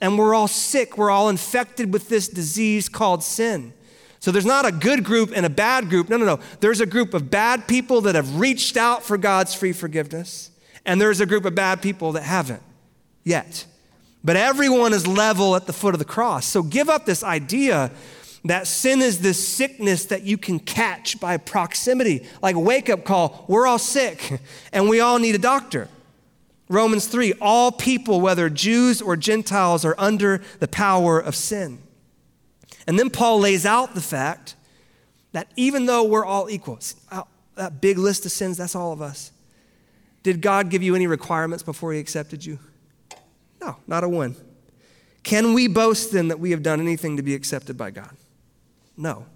And 0.00 0.18
we're 0.18 0.34
all 0.34 0.48
sick. 0.48 0.98
We're 0.98 1.10
all 1.10 1.28
infected 1.28 1.92
with 1.92 2.08
this 2.08 2.26
disease 2.26 2.88
called 2.88 3.22
sin. 3.22 3.72
So 4.18 4.30
there's 4.30 4.46
not 4.46 4.64
a 4.64 4.72
good 4.72 5.04
group 5.04 5.32
and 5.34 5.44
a 5.44 5.50
bad 5.50 5.88
group. 5.88 6.08
No, 6.08 6.16
no, 6.16 6.24
no. 6.24 6.40
There's 6.60 6.80
a 6.80 6.86
group 6.86 7.12
of 7.12 7.30
bad 7.30 7.66
people 7.68 8.00
that 8.02 8.14
have 8.14 8.38
reached 8.38 8.76
out 8.76 9.02
for 9.02 9.18
God's 9.18 9.54
free 9.54 9.72
forgiveness, 9.72 10.50
and 10.86 11.00
there's 11.00 11.20
a 11.20 11.26
group 11.26 11.44
of 11.44 11.54
bad 11.54 11.82
people 11.82 12.12
that 12.12 12.22
haven't 12.22 12.62
yet. 13.24 13.66
But 14.24 14.36
everyone 14.36 14.92
is 14.92 15.06
level 15.06 15.56
at 15.56 15.66
the 15.66 15.72
foot 15.72 15.94
of 15.94 15.98
the 15.98 16.04
cross. 16.04 16.46
So 16.46 16.62
give 16.62 16.88
up 16.88 17.04
this 17.04 17.24
idea 17.24 17.90
that 18.44 18.66
sin 18.66 19.00
is 19.00 19.20
this 19.20 19.46
sickness 19.46 20.06
that 20.06 20.22
you 20.22 20.36
can 20.36 20.58
catch 20.58 21.20
by 21.20 21.36
proximity, 21.36 22.26
like 22.42 22.56
wake 22.56 22.90
up 22.90 23.04
call. 23.04 23.44
We're 23.48 23.66
all 23.66 23.78
sick 23.78 24.40
and 24.72 24.88
we 24.88 25.00
all 25.00 25.18
need 25.18 25.34
a 25.34 25.38
doctor. 25.38 25.88
Romans 26.68 27.06
3 27.06 27.34
all 27.40 27.70
people, 27.70 28.20
whether 28.20 28.48
Jews 28.48 29.00
or 29.02 29.16
Gentiles, 29.16 29.84
are 29.84 29.94
under 29.98 30.42
the 30.58 30.68
power 30.68 31.20
of 31.20 31.36
sin. 31.36 31.78
And 32.86 32.98
then 32.98 33.10
Paul 33.10 33.40
lays 33.40 33.64
out 33.64 33.94
the 33.94 34.00
fact 34.00 34.56
that 35.32 35.48
even 35.56 35.86
though 35.86 36.02
we're 36.02 36.24
all 36.24 36.50
equal, 36.50 36.78
uh, 37.10 37.22
that 37.54 37.80
big 37.80 37.98
list 37.98 38.26
of 38.26 38.32
sins, 38.32 38.56
that's 38.56 38.74
all 38.74 38.92
of 38.92 39.00
us. 39.00 39.30
Did 40.22 40.40
God 40.40 40.70
give 40.70 40.82
you 40.82 40.94
any 40.94 41.06
requirements 41.06 41.62
before 41.62 41.92
He 41.92 42.00
accepted 42.00 42.44
you? 42.44 42.58
No, 43.60 43.76
not 43.86 44.02
a 44.02 44.08
one. 44.08 44.34
Can 45.22 45.54
we 45.54 45.68
boast 45.68 46.12
then 46.12 46.28
that 46.28 46.40
we 46.40 46.50
have 46.50 46.62
done 46.62 46.80
anything 46.80 47.16
to 47.16 47.22
be 47.22 47.34
accepted 47.34 47.76
by 47.76 47.90
God? 47.90 48.16
No. 49.02 49.26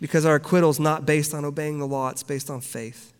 Because 0.00 0.24
our 0.24 0.36
acquittal 0.36 0.70
is 0.70 0.78
not 0.78 1.04
based 1.04 1.34
on 1.34 1.44
obeying 1.44 1.80
the 1.80 1.86
law, 1.86 2.08
it's 2.10 2.22
based 2.22 2.48
on 2.48 2.60
faith. 2.60 3.12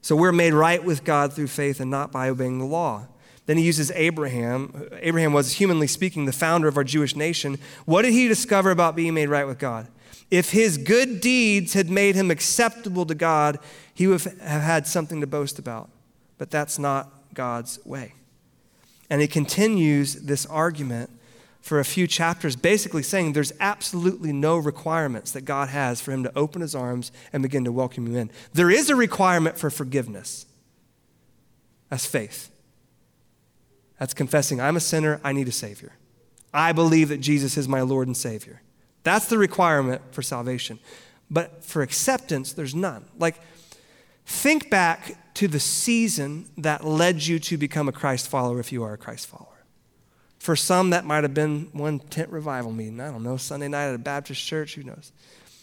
So 0.00 0.16
we're 0.16 0.32
made 0.32 0.54
right 0.54 0.82
with 0.82 1.04
God 1.04 1.32
through 1.32 1.48
faith 1.48 1.78
and 1.78 1.90
not 1.90 2.10
by 2.10 2.28
obeying 2.28 2.58
the 2.58 2.64
law. 2.64 3.06
Then 3.46 3.58
he 3.58 3.64
uses 3.64 3.90
Abraham. 3.92 4.88
Abraham 5.00 5.32
was, 5.32 5.52
humanly 5.52 5.86
speaking, 5.86 6.24
the 6.24 6.32
founder 6.32 6.66
of 6.66 6.76
our 6.76 6.84
Jewish 6.84 7.14
nation. 7.14 7.58
What 7.84 8.02
did 8.02 8.12
he 8.12 8.26
discover 8.26 8.70
about 8.70 8.96
being 8.96 9.14
made 9.14 9.28
right 9.28 9.46
with 9.46 9.58
God? 9.58 9.88
If 10.30 10.50
his 10.50 10.78
good 10.78 11.20
deeds 11.20 11.74
had 11.74 11.90
made 11.90 12.14
him 12.14 12.30
acceptable 12.30 13.04
to 13.06 13.14
God, 13.14 13.58
he 13.92 14.06
would 14.06 14.22
have 14.22 14.62
had 14.62 14.86
something 14.86 15.20
to 15.20 15.26
boast 15.26 15.58
about. 15.58 15.90
But 16.38 16.50
that's 16.50 16.78
not 16.78 17.12
God's 17.34 17.84
way. 17.84 18.14
And 19.10 19.20
he 19.20 19.28
continues 19.28 20.14
this 20.14 20.46
argument 20.46 21.10
for 21.62 21.78
a 21.78 21.84
few 21.84 22.08
chapters, 22.08 22.56
basically 22.56 23.04
saying 23.04 23.32
there's 23.32 23.52
absolutely 23.60 24.32
no 24.32 24.58
requirements 24.58 25.30
that 25.30 25.42
God 25.42 25.68
has 25.68 26.00
for 26.00 26.10
him 26.10 26.24
to 26.24 26.36
open 26.36 26.60
his 26.60 26.74
arms 26.74 27.12
and 27.32 27.42
begin 27.42 27.64
to 27.64 27.72
welcome 27.72 28.08
you 28.08 28.18
in. 28.18 28.30
There 28.52 28.70
is 28.70 28.90
a 28.90 28.96
requirement 28.96 29.56
for 29.56 29.70
forgiveness. 29.70 30.44
That's 31.88 32.04
faith. 32.04 32.50
That's 33.98 34.12
confessing, 34.12 34.60
I'm 34.60 34.76
a 34.76 34.80
sinner, 34.80 35.20
I 35.22 35.32
need 35.32 35.46
a 35.46 35.52
Savior. 35.52 35.92
I 36.52 36.72
believe 36.72 37.08
that 37.10 37.20
Jesus 37.20 37.56
is 37.56 37.68
my 37.68 37.80
Lord 37.82 38.08
and 38.08 38.16
Savior. 38.16 38.60
That's 39.04 39.26
the 39.26 39.38
requirement 39.38 40.02
for 40.10 40.22
salvation. 40.22 40.80
But 41.30 41.64
for 41.64 41.82
acceptance, 41.82 42.52
there's 42.52 42.74
none. 42.74 43.04
Like, 43.18 43.40
think 44.26 44.68
back 44.68 45.34
to 45.34 45.46
the 45.46 45.60
season 45.60 46.46
that 46.58 46.84
led 46.84 47.24
you 47.24 47.38
to 47.38 47.56
become 47.56 47.88
a 47.88 47.92
Christ 47.92 48.28
follower 48.28 48.58
if 48.58 48.72
you 48.72 48.82
are 48.82 48.92
a 48.92 48.98
Christ 48.98 49.28
follower. 49.28 49.51
For 50.42 50.56
some, 50.56 50.90
that 50.90 51.04
might 51.04 51.22
have 51.22 51.34
been 51.34 51.68
one 51.70 52.00
tent 52.00 52.28
revival 52.30 52.72
meeting. 52.72 53.00
I 53.00 53.12
don't 53.12 53.22
know, 53.22 53.36
Sunday 53.36 53.68
night 53.68 53.90
at 53.90 53.94
a 53.94 53.98
Baptist 53.98 54.44
church, 54.44 54.74
who 54.74 54.82
knows? 54.82 55.12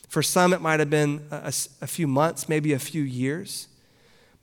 For 0.08 0.24
some, 0.24 0.54
it 0.54 0.62
might 0.62 0.80
have 0.80 0.90
been 0.90 1.22
a, 1.32 1.54
a, 1.82 1.86
few 1.86 2.08
months, 2.08 2.48
maybe 2.48 2.72
a 2.72 2.80
few 2.80 3.04
years. 3.04 3.68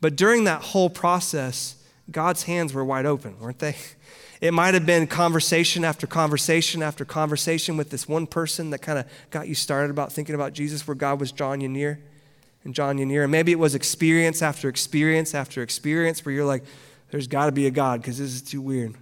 But 0.03 0.15
during 0.15 0.45
that 0.45 0.61
whole 0.61 0.91
process, 0.91 1.83
God's 2.11 2.43
hands 2.43 2.75
were 2.75 2.85
wide 2.85 3.07
open, 3.07 3.41
weren't 3.41 3.61
they? 3.61 3.77
It 4.39 4.53
might 4.53 4.75
have 4.75 4.85
been 4.85 5.07
conversation 5.07 5.83
after 5.83 6.07
conversation 6.07 6.83
after 6.83 7.07
conversation 7.07 7.79
with 7.79 7.89
this 7.89 8.07
one 8.07 8.27
person 8.27 8.69
that 8.69 8.81
kind 8.81 8.99
of 8.99 9.07
got 9.31 9.49
you 9.49 9.55
started 9.55 9.91
about 9.91 10.13
thinking 10.13 10.35
about 10.35 10.53
Jesus, 10.53 10.87
where 10.87 10.95
God 10.95 11.19
was 11.19 11.33
drawing 11.33 11.63
you 11.63 11.71
near 11.71 11.99
and 12.63 12.75
drawing 12.75 12.99
you 12.99 13.07
near. 13.07 13.23
And 13.23 13.33
maybe 13.33 13.51
it 13.53 13.59
was 13.59 13.75
experience 13.75 14.43
after 14.43 14.69
experience 14.69 15.35
after 15.35 15.63
experience 15.63 16.23
where 16.27 16.35
you're 16.35 16.45
like, 16.45 16.65
there's 17.11 17.27
got 17.27 17.47
to 17.47 17.53
be 17.53 17.67
a 17.67 17.71
God 17.71 18.03
because 18.03 18.19
this 18.19 18.35
is 18.35 18.43
too 18.43 18.61
weird. 18.61 18.95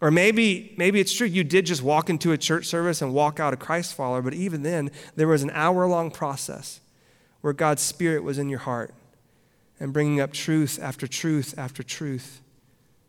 Or 0.00 0.10
maybe, 0.10 0.74
maybe 0.76 1.00
it's 1.00 1.14
true, 1.14 1.26
you 1.26 1.42
did 1.42 1.66
just 1.66 1.82
walk 1.82 2.10
into 2.10 2.32
a 2.32 2.38
church 2.38 2.66
service 2.66 3.00
and 3.00 3.14
walk 3.14 3.40
out 3.40 3.54
a 3.54 3.56
Christ 3.56 3.94
follower, 3.94 4.20
but 4.20 4.34
even 4.34 4.62
then, 4.62 4.90
there 5.14 5.28
was 5.28 5.42
an 5.42 5.50
hour 5.54 5.86
long 5.86 6.10
process 6.10 6.80
where 7.40 7.54
God's 7.54 7.82
Spirit 7.82 8.22
was 8.22 8.38
in 8.38 8.48
your 8.48 8.58
heart 8.58 8.92
and 9.80 9.92
bringing 9.92 10.20
up 10.20 10.32
truth 10.32 10.78
after 10.82 11.06
truth 11.06 11.54
after 11.56 11.82
truth 11.82 12.40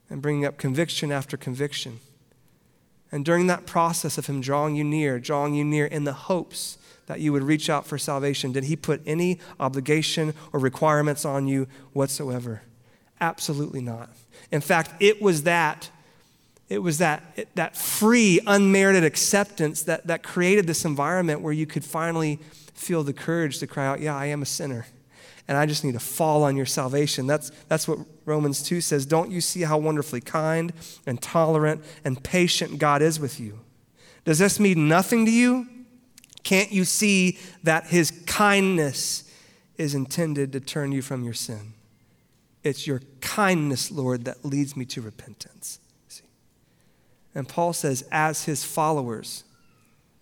and 0.10 0.21
bringing 0.21 0.45
up 0.45 0.58
conviction 0.58 1.12
after 1.12 1.36
conviction. 1.36 2.00
And 3.12 3.26
during 3.26 3.47
that 3.47 3.65
process 3.65 4.17
of 4.17 4.28
Him 4.28 4.41
drawing 4.41 4.76
you 4.76 4.84
near, 4.84 5.19
drawing 5.19 5.56
you 5.56 5.65
near 5.65 5.86
in 5.86 6.04
the 6.04 6.13
hopes 6.13 6.78
that 7.08 7.19
you 7.19 7.32
would 7.32 7.43
reach 7.43 7.69
out 7.69 7.86
for 7.86 7.97
salvation, 7.97 8.52
did 8.52 8.65
He 8.65 8.76
put 8.76 9.02
any 9.06 9.39
obligation 9.60 10.34
or 10.54 10.60
requirements 10.60 11.26
on 11.26 11.47
you 11.47 11.67
whatsoever? 11.93 12.62
Absolutely 13.19 13.82
not. 13.82 14.10
In 14.52 14.62
fact, 14.62 14.91
it 15.02 15.21
was 15.21 15.43
that. 15.43 15.89
It 16.69 16.80
was 16.80 16.97
that, 16.97 17.47
that 17.56 17.77
free, 17.77 18.39
unmerited 18.45 19.03
acceptance 19.03 19.84
that, 19.84 20.08
that 20.08 20.23
created 20.23 20.67
this 20.67 20.84
environment 20.84 21.41
where 21.41 21.53
you 21.53 21.65
could 21.65 21.86
finally 21.86 22.39
feel 22.73 23.03
the 23.03 23.13
courage 23.13 23.60
to 23.60 23.67
cry 23.67 23.88
out, 23.88 24.01
Yeah, 24.01 24.15
I 24.15 24.25
am 24.27 24.41
a 24.41 24.45
sinner 24.45 24.86
and 25.47 25.58
I 25.58 25.65
just 25.65 25.84
need 25.84 25.93
to 25.93 25.99
fall 25.99 26.43
on 26.43 26.58
your 26.58 26.65
salvation. 26.65 27.25
That's, 27.25 27.51
that's 27.69 27.88
what 27.88 27.99
Romans 28.25 28.62
2 28.63 28.82
says. 28.82 29.06
Don't 29.06 29.32
you 29.32 29.39
see 29.39 29.62
how 29.62 29.77
wonderfully 29.77 30.19
kind 30.19 30.73
and 31.06 31.21
tolerant 31.21 31.84
and 32.03 32.21
patient 32.21 32.80
God 32.80 33.01
is 33.01 33.19
with 33.19 33.39
you? 33.39 33.60
Does 34.25 34.39
this 34.39 34.60
mean 34.60 34.89
nothing 34.89 35.25
to 35.25 35.32
you? 35.32 35.67
Can't 36.43 36.71
you 36.71 36.84
see 36.84 37.38
that 37.63 37.88
his 37.88 38.12
kindness 38.25 39.23
is 39.77 39.95
intended 39.95 40.51
to 40.51 40.60
turn 40.60 40.91
you 40.91 41.01
from 41.01 41.23
your 41.23 41.34
sin? 41.34 41.73
It's 42.63 42.86
your 42.86 43.01
kindness, 43.21 43.89
Lord, 43.89 44.25
that 44.25 44.43
leads 44.43 44.75
me 44.75 44.84
to 44.86 45.01
repentance. 45.01 45.80
And 47.38 47.47
Paul 47.47 47.71
says, 47.71 48.04
as 48.12 48.45
his 48.45 48.63
followers, 48.63 49.43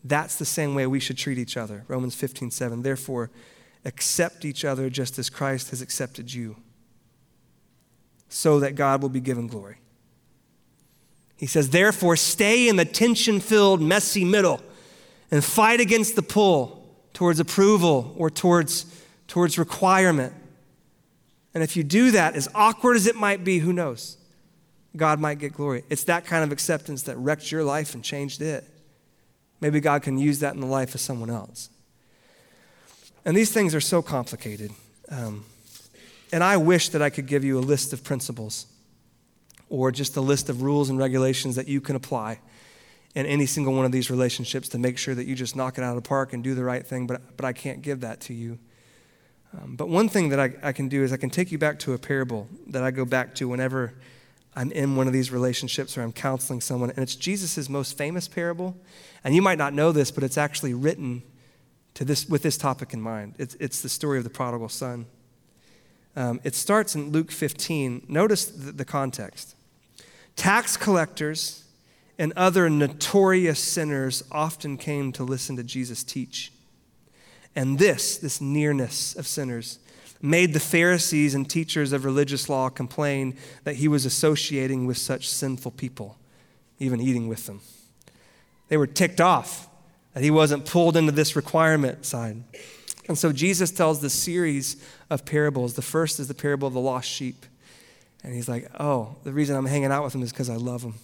that's 0.04 0.36
the 0.36 0.44
same 0.44 0.76
way 0.76 0.86
we 0.86 1.00
should 1.00 1.18
treat 1.18 1.38
each 1.38 1.56
other. 1.56 1.86
Romans 1.88 2.14
15, 2.14 2.52
7. 2.52 2.82
Therefore, 2.82 3.32
accept 3.86 4.44
each 4.44 4.66
other 4.66 4.90
just 4.90 5.18
as 5.18 5.30
Christ 5.30 5.70
has 5.70 5.82
accepted 5.82 6.34
you, 6.34 6.58
so 8.28 8.60
that 8.60 8.76
God 8.76 9.02
will 9.02 9.08
be 9.08 9.22
given 9.22 9.48
glory. 9.48 9.78
He 11.38 11.46
says, 11.46 11.70
therefore, 11.70 12.18
stay 12.18 12.68
in 12.68 12.76
the 12.76 12.84
tension 12.84 13.40
filled, 13.40 13.82
messy 13.82 14.26
middle 14.26 14.60
and 15.32 15.42
fight 15.42 15.80
against 15.80 16.18
the 16.18 16.22
pull 16.22 16.86
towards 17.14 17.40
approval 17.40 18.14
or 18.18 18.30
towards, 18.30 18.86
towards 19.30 19.58
requirement. 19.58 20.34
And 21.54 21.64
if 21.64 21.78
you 21.78 21.84
do 21.86 22.12
that, 22.12 22.36
as 22.36 22.50
awkward 22.54 22.98
as 22.98 23.08
it 23.08 23.16
might 23.16 23.46
be, 23.46 23.60
who 23.60 23.72
knows? 23.72 24.18
God 24.98 25.20
might 25.20 25.40
get 25.40 25.54
glory. 25.54 25.84
It's 25.90 26.04
that 26.06 26.26
kind 26.26 26.44
of 26.44 26.52
acceptance 26.52 27.04
that 27.04 27.18
wrecked 27.18 27.52
your 27.52 27.64
life 27.64 27.94
and 27.94 28.04
changed 28.04 28.42
it. 28.42 28.64
Maybe 29.62 29.80
God 29.80 30.04
can 30.04 30.18
use 30.18 30.40
that 30.40 30.54
in 30.54 30.62
the 30.62 30.68
life 30.68 30.96
of 30.96 31.02
someone 31.02 31.30
else. 31.30 31.70
And 33.24 33.36
these 33.36 33.52
things 33.52 33.74
are 33.74 33.82
so 33.82 34.02
complicated. 34.02 34.72
Um, 35.10 35.46
and 36.32 36.44
I 36.44 36.58
wish 36.58 36.90
that 36.90 37.02
I 37.02 37.10
could 37.10 37.28
give 37.28 37.44
you 37.44 37.58
a 37.58 37.62
list 37.62 37.94
of 37.94 38.04
principles 38.04 38.68
or 39.70 39.92
just 39.92 40.16
a 40.16 40.22
list 40.22 40.50
of 40.50 40.62
rules 40.62 40.90
and 40.90 41.00
regulations 41.00 41.56
that 41.56 41.68
you 41.68 41.82
can 41.82 41.96
apply 41.96 42.40
in 43.16 43.26
any 43.26 43.46
single 43.46 43.74
one 43.74 43.86
of 43.86 43.92
these 43.92 44.10
relationships 44.10 44.70
to 44.70 44.78
make 44.78 44.98
sure 44.98 45.16
that 45.16 45.26
you 45.26 45.36
just 45.36 45.56
knock 45.56 45.78
it 45.78 45.84
out 45.84 45.96
of 45.96 46.04
the 46.04 46.08
park 46.08 46.34
and 46.34 46.44
do 46.44 46.54
the 46.54 46.64
right 46.64 46.86
thing, 46.86 47.08
but, 47.08 47.38
but 47.38 47.46
I 47.46 47.54
can't 47.54 47.82
give 47.82 48.02
that 48.02 48.20
to 48.22 48.34
you. 48.34 48.60
Um, 49.54 49.76
but 49.76 49.88
one 49.88 50.10
thing 50.10 50.30
that 50.30 50.40
I, 50.40 50.54
I 50.62 50.72
can 50.74 50.90
do 50.90 51.04
is 51.04 51.14
I 51.14 51.18
can 51.18 51.30
take 51.30 51.52
you 51.52 51.58
back 51.58 51.80
to 51.80 51.94
a 51.94 51.98
parable 51.98 52.50
that 52.68 52.84
I 52.84 52.92
go 52.92 53.06
back 53.06 53.34
to 53.36 53.48
whenever 53.48 53.94
I'm 54.56 54.72
in 54.72 54.96
one 54.96 55.08
of 55.08 55.14
these 55.14 55.32
relationships 55.32 55.98
or 55.98 56.02
I'm 56.02 56.14
counseling 56.14 56.62
someone, 56.62 56.90
and 56.92 57.00
it's 57.00 57.16
Jesus' 57.16 57.68
most 57.68 57.98
famous 57.98 58.28
parable. 58.28 58.78
And 59.24 59.36
you 59.36 59.42
might 59.42 59.58
not 59.58 59.74
know 59.74 59.92
this, 59.92 60.12
but 60.12 60.24
it's 60.24 60.38
actually 60.38 60.74
written 60.74 61.24
to 61.96 62.06
this, 62.06 62.28
with 62.28 62.44
this 62.44 62.58
topic 62.58 62.94
in 62.94 63.02
mind. 63.02 63.36
It's, 63.38 63.56
it's 63.56 63.82
the 63.82 63.90
story 63.90 64.18
of 64.18 64.24
the 64.24 64.30
prodigal 64.30 64.70
son. 64.70 65.08
Um, 66.16 66.40
it 66.44 66.56
starts 66.56 66.96
in 66.96 67.12
Luke 67.12 67.32
15. 67.32 68.06
Notice 68.08 68.46
the, 68.46 68.72
the 68.72 68.86
context. 68.86 69.56
Tax 70.36 70.78
collectors 70.78 71.66
and 72.18 72.32
other 72.36 72.70
notorious 72.70 73.60
sinners 73.60 74.24
often 74.32 74.78
came 74.78 75.12
to 75.14 75.24
listen 75.24 75.56
to 75.58 75.64
Jesus 75.64 76.04
teach. 76.04 76.52
And 77.56 77.80
this, 77.80 78.18
this 78.18 78.40
nearness 78.40 79.16
of 79.16 79.28
sinners, 79.28 79.80
made 80.26 80.54
the 80.54 80.60
Pharisees 80.60 81.36
and 81.36 81.50
teachers 81.50 81.94
of 81.94 82.06
religious 82.06 82.50
law 82.50 82.70
complain 82.70 83.38
that 83.64 83.76
he 83.76 83.88
was 83.88 84.06
associating 84.06 84.86
with 84.86 84.98
such 84.98 85.30
sinful 85.30 85.72
people, 85.72 86.18
even 86.80 87.00
eating 87.00 87.28
with 87.28 87.46
them. 87.46 87.62
They 88.68 88.78
were 88.78 88.88
ticked 88.88 89.22
off 89.22 89.70
that 90.14 90.24
he 90.24 90.32
wasn't 90.32 90.66
pulled 90.66 90.98
into 90.98 91.12
this 91.12 91.36
requirement 91.36 92.06
side. 92.06 92.44
And 93.08 93.18
so 93.18 93.32
Jesus 93.32 93.70
tells 93.70 94.02
this 94.02 94.14
series 94.14 94.84
of 95.10 95.26
parables. 95.26 95.76
The 95.76 95.82
first 95.82 96.20
is 96.20 96.28
the 96.28 96.34
parable 96.34 96.68
of 96.68 96.74
the 96.74 96.80
lost 96.80 97.08
sheep. 97.08 97.46
And 98.24 98.34
he's 98.34 98.50
like, 98.50 98.68
oh, 98.80 99.16
the 99.24 99.32
reason 99.32 99.56
I'm 99.56 99.68
hanging 99.68 99.92
out 99.92 100.04
with 100.04 100.16
him 100.16 100.24
is 100.24 100.32
because 100.32 100.50
I 100.50 100.56
love 100.56 100.82
him. 100.82 100.96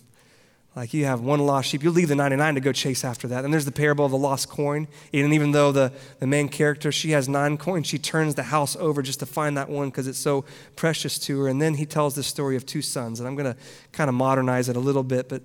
Like 0.74 0.94
you 0.94 1.04
have 1.04 1.20
one 1.20 1.42
lost 1.42 1.70
sheep, 1.70 1.84
you 1.84 1.92
leave 1.92 2.08
the 2.08 2.16
99 2.16 2.56
to 2.56 2.62
go 2.62 2.72
chase 2.72 3.04
after 3.04 3.28
that. 3.28 3.44
And 3.44 3.54
there's 3.54 3.66
the 3.66 3.74
parable 3.74 4.06
of 4.06 4.12
the 4.12 4.18
lost 4.18 4.48
coin. 4.48 4.88
And 5.12 5.34
even 5.34 5.52
though 5.52 5.74
the, 5.74 5.92
the 6.20 6.28
main 6.28 6.48
character, 6.48 6.94
she 6.94 7.12
has 7.12 7.28
nine 7.28 7.58
coins, 7.58 7.88
she 7.88 8.00
turns 8.00 8.36
the 8.36 8.44
house 8.44 8.78
over 8.78 9.02
just 9.02 9.20
to 9.20 9.26
find 9.26 9.58
that 9.58 9.70
one 9.70 9.90
because 9.90 10.08
it's 10.08 10.18
so 10.18 10.46
precious 10.78 11.20
to 11.20 11.42
her. 11.42 11.50
And 11.50 11.62
then 11.62 11.74
he 11.74 11.86
tells 11.86 12.16
the 12.16 12.24
story 12.24 12.56
of 12.56 12.66
two 12.66 12.82
sons. 12.82 13.20
And 13.20 13.28
I'm 13.28 13.36
going 13.36 13.54
to 13.54 13.60
kind 13.92 14.08
of 14.08 14.14
modernize 14.14 14.70
it 14.70 14.78
a 14.78 14.80
little 14.80 15.04
bit, 15.04 15.28
but 15.28 15.42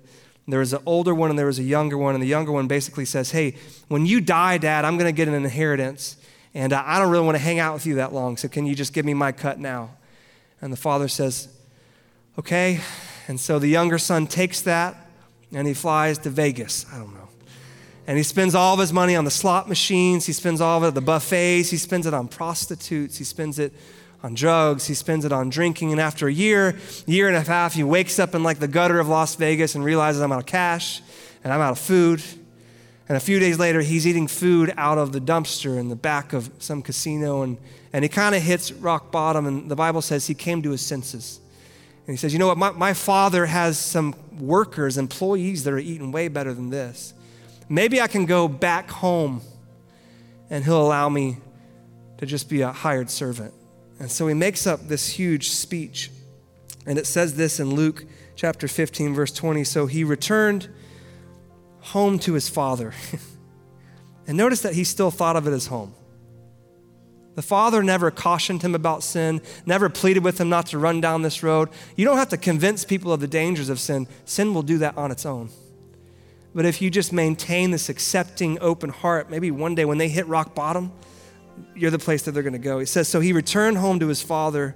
there 0.47 0.59
was 0.59 0.71
an 0.71 0.81
older 0.85 1.13
one 1.13 1.29
and 1.29 1.37
there 1.37 1.45
was 1.45 1.59
a 1.59 1.63
younger 1.63 1.97
one, 1.97 2.13
and 2.13 2.23
the 2.23 2.27
younger 2.27 2.53
one 2.53 2.67
basically 2.67 3.03
says, 3.03 3.31
Hey, 3.31 3.55
when 3.89 4.05
you 4.05 4.21
die, 4.21 4.57
Dad, 4.57 4.85
I'm 4.85 4.97
going 4.97 5.09
to 5.09 5.15
get 5.15 5.27
an 5.27 5.33
inheritance, 5.33 6.15
and 6.53 6.71
uh, 6.71 6.81
I 6.85 6.99
don't 6.99 7.11
really 7.11 7.25
want 7.25 7.35
to 7.35 7.43
hang 7.43 7.59
out 7.59 7.73
with 7.73 7.85
you 7.85 7.95
that 7.95 8.13
long, 8.13 8.37
so 8.37 8.47
can 8.47 8.65
you 8.65 8.73
just 8.73 8.93
give 8.93 9.05
me 9.05 9.13
my 9.13 9.33
cut 9.33 9.59
now? 9.59 9.89
And 10.61 10.71
the 10.71 10.77
father 10.77 11.09
says, 11.09 11.49
Okay. 12.39 12.79
And 13.27 13.37
so 13.41 13.59
the 13.59 13.67
younger 13.67 13.97
son 13.97 14.25
takes 14.25 14.61
that 14.61 14.95
and 15.53 15.67
he 15.67 15.73
flies 15.73 16.17
to 16.19 16.29
Vegas. 16.29 16.85
I 16.91 16.97
don't 16.97 17.13
know. 17.13 17.29
And 18.05 18.17
he 18.17 18.23
spends 18.23 18.55
all 18.55 18.73
of 18.73 18.79
his 18.79 18.93
money 18.93 19.15
on 19.15 19.25
the 19.25 19.31
slot 19.31 19.67
machines, 19.67 20.25
he 20.25 20.33
spends 20.33 20.61
all 20.61 20.77
of 20.77 20.83
it 20.83 20.87
at 20.87 20.95
the 20.95 21.01
buffets, 21.01 21.69
he 21.69 21.77
spends 21.77 22.05
it 22.05 22.13
on 22.13 22.27
prostitutes, 22.27 23.17
he 23.17 23.23
spends 23.23 23.59
it 23.59 23.73
on 24.23 24.33
drugs. 24.33 24.87
He 24.87 24.93
spends 24.93 25.25
it 25.25 25.31
on 25.31 25.49
drinking. 25.49 25.91
And 25.91 26.01
after 26.01 26.27
a 26.27 26.33
year, 26.33 26.77
year 27.05 27.27
and 27.27 27.37
a 27.37 27.41
half, 27.41 27.73
he 27.73 27.83
wakes 27.83 28.19
up 28.19 28.35
in 28.35 28.43
like 28.43 28.59
the 28.59 28.67
gutter 28.67 28.99
of 28.99 29.07
Las 29.07 29.35
Vegas 29.35 29.75
and 29.75 29.83
realizes 29.83 30.21
I'm 30.21 30.31
out 30.31 30.39
of 30.39 30.45
cash 30.45 31.01
and 31.43 31.53
I'm 31.53 31.61
out 31.61 31.71
of 31.71 31.79
food. 31.79 32.21
And 33.09 33.15
a 33.15 33.21
few 33.21 33.39
days 33.39 33.57
later, 33.57 33.81
he's 33.81 34.05
eating 34.05 34.27
food 34.27 34.73
out 34.75 34.97
of 34.97 35.13
the 35.13 35.21
dumpster 35.21 35.77
in 35.77 35.87
the 35.87 35.95
back 35.95 36.33
of 36.33 36.51
some 36.59 36.81
casino. 36.81 37.41
And, 37.41 37.57
and 37.93 38.03
he 38.03 38.09
kind 38.09 38.35
of 38.35 38.41
hits 38.41 38.71
rock 38.71 39.11
bottom. 39.11 39.45
And 39.45 39.71
the 39.71 39.75
Bible 39.75 40.01
says 40.01 40.27
he 40.27 40.33
came 40.33 40.61
to 40.63 40.71
his 40.71 40.81
senses. 40.81 41.39
And 42.07 42.13
he 42.13 42.17
says, 42.17 42.31
You 42.31 42.39
know 42.39 42.47
what? 42.47 42.57
My, 42.57 42.71
my 42.71 42.93
father 42.93 43.45
has 43.45 43.77
some 43.77 44.15
workers, 44.39 44.97
employees 44.97 45.65
that 45.65 45.73
are 45.73 45.79
eating 45.79 46.11
way 46.11 46.29
better 46.29 46.53
than 46.53 46.69
this. 46.69 47.13
Maybe 47.69 48.01
I 48.01 48.07
can 48.07 48.25
go 48.25 48.47
back 48.47 48.89
home 48.89 49.41
and 50.49 50.63
he'll 50.63 50.81
allow 50.81 51.09
me 51.09 51.37
to 52.17 52.25
just 52.25 52.49
be 52.49 52.61
a 52.61 52.71
hired 52.71 53.09
servant. 53.09 53.53
And 53.99 54.09
so 54.09 54.25
he 54.27 54.33
makes 54.33 54.65
up 54.65 54.87
this 54.87 55.09
huge 55.09 55.49
speech. 55.49 56.09
And 56.85 56.97
it 56.97 57.05
says 57.05 57.35
this 57.35 57.59
in 57.59 57.71
Luke 57.75 58.05
chapter 58.35 58.69
15, 58.69 59.13
verse 59.13 59.33
20. 59.33 59.65
So 59.65 59.85
he 59.85 60.05
returned 60.05 60.69
home 61.81 62.19
to 62.19 62.33
his 62.33 62.47
father. 62.47 62.93
and 64.27 64.37
notice 64.37 64.61
that 64.61 64.75
he 64.75 64.85
still 64.85 65.11
thought 65.11 65.35
of 65.35 65.45
it 65.45 65.51
as 65.51 65.67
home. 65.67 65.93
The 67.37 67.43
father 67.43 67.83
never 67.83 68.09
cautioned 68.09 68.63
him 68.63 68.73
about 68.73 69.03
sin, 69.03 69.43
never 69.63 69.89
pleaded 69.89 70.23
with 70.23 70.41
him 70.41 70.49
not 70.49 70.65
to 70.67 70.79
run 70.79 71.01
down 71.01 71.21
this 71.21 71.43
road. 71.43 71.69
You 71.95 72.03
don't 72.03 72.17
have 72.17 72.29
to 72.29 72.37
convince 72.37 72.83
people 72.83 73.13
of 73.13 73.19
the 73.19 73.27
dangers 73.27 73.69
of 73.69 73.79
sin, 73.79 74.07
sin 74.25 74.55
will 74.55 74.63
do 74.63 74.79
that 74.79 74.97
on 74.97 75.11
its 75.11 75.23
own. 75.23 75.49
But 76.55 76.65
if 76.65 76.81
you 76.81 76.89
just 76.89 77.13
maintain 77.13 77.69
this 77.69 77.89
accepting, 77.89 78.57
open 78.59 78.89
heart, 78.89 79.29
maybe 79.29 79.51
one 79.51 79.75
day 79.75 79.85
when 79.85 79.99
they 79.99 80.09
hit 80.09 80.25
rock 80.25 80.55
bottom, 80.55 80.91
you're 81.75 81.91
the 81.91 81.99
place 81.99 82.23
that 82.23 82.31
they're 82.31 82.41
going 82.41 82.53
to 82.53 82.59
go. 82.59 82.79
He 82.79 82.87
says, 82.87 83.07
So 83.07 83.19
he 83.19 83.33
returned 83.33 83.77
home 83.77 83.99
to 83.99 84.07
his 84.07 84.23
father, 84.23 84.75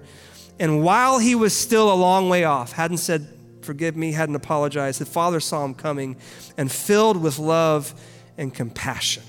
and 0.60 0.84
while 0.84 1.18
he 1.18 1.34
was 1.34 1.58
still 1.58 1.92
a 1.92 1.96
long 1.96 2.30
way 2.30 2.44
off, 2.44 2.74
hadn't 2.74 2.98
said, 2.98 3.28
Forgive 3.64 3.96
me, 3.96 4.12
hadn't 4.12 4.36
apologized, 4.36 5.02
the 5.02 5.06
father 5.08 5.40
saw 5.40 5.66
him 5.66 5.74
coming 5.74 6.16
and 6.58 6.72
filled 6.72 7.18
with 7.18 7.40
love 7.40 8.00
and 8.38 8.54
compassion. 8.54 9.24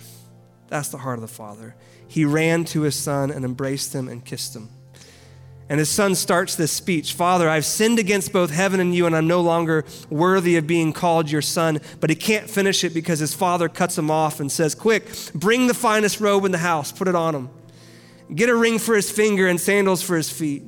That's 0.68 0.90
the 0.90 0.98
heart 0.98 1.16
of 1.16 1.22
the 1.22 1.28
father 1.28 1.74
he 2.12 2.26
ran 2.26 2.62
to 2.66 2.82
his 2.82 2.94
son 2.94 3.30
and 3.30 3.42
embraced 3.42 3.94
him 3.94 4.06
and 4.06 4.22
kissed 4.22 4.54
him. 4.54 4.68
And 5.70 5.78
his 5.78 5.88
son 5.88 6.14
starts 6.14 6.54
this 6.54 6.70
speech 6.70 7.14
Father, 7.14 7.48
I've 7.48 7.64
sinned 7.64 7.98
against 7.98 8.34
both 8.34 8.50
heaven 8.50 8.80
and 8.80 8.94
you, 8.94 9.06
and 9.06 9.16
I'm 9.16 9.26
no 9.26 9.40
longer 9.40 9.86
worthy 10.10 10.56
of 10.56 10.66
being 10.66 10.92
called 10.92 11.30
your 11.30 11.40
son. 11.40 11.80
But 12.00 12.10
he 12.10 12.16
can't 12.16 12.50
finish 12.50 12.84
it 12.84 12.92
because 12.92 13.18
his 13.18 13.32
father 13.32 13.66
cuts 13.66 13.96
him 13.96 14.10
off 14.10 14.40
and 14.40 14.52
says, 14.52 14.74
Quick, 14.74 15.08
bring 15.34 15.68
the 15.68 15.74
finest 15.74 16.20
robe 16.20 16.44
in 16.44 16.52
the 16.52 16.58
house, 16.58 16.92
put 16.92 17.08
it 17.08 17.14
on 17.14 17.34
him. 17.34 17.48
Get 18.34 18.50
a 18.50 18.54
ring 18.54 18.78
for 18.78 18.94
his 18.94 19.10
finger 19.10 19.46
and 19.46 19.58
sandals 19.58 20.02
for 20.02 20.14
his 20.14 20.30
feet. 20.30 20.64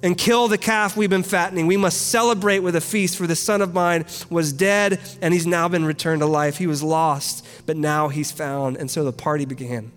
And 0.00 0.16
kill 0.16 0.46
the 0.46 0.58
calf 0.58 0.96
we've 0.96 1.10
been 1.10 1.24
fattening. 1.24 1.66
We 1.66 1.76
must 1.76 2.06
celebrate 2.06 2.60
with 2.60 2.76
a 2.76 2.80
feast, 2.80 3.16
for 3.16 3.26
the 3.26 3.34
son 3.34 3.62
of 3.62 3.74
mine 3.74 4.04
was 4.30 4.52
dead 4.52 5.00
and 5.20 5.34
he's 5.34 5.44
now 5.44 5.66
been 5.66 5.84
returned 5.84 6.20
to 6.20 6.26
life. 6.26 6.56
He 6.56 6.68
was 6.68 6.84
lost, 6.84 7.44
but 7.66 7.76
now 7.76 8.06
he's 8.06 8.30
found. 8.30 8.76
And 8.76 8.88
so 8.88 9.02
the 9.02 9.12
party 9.12 9.44
began. 9.44 9.90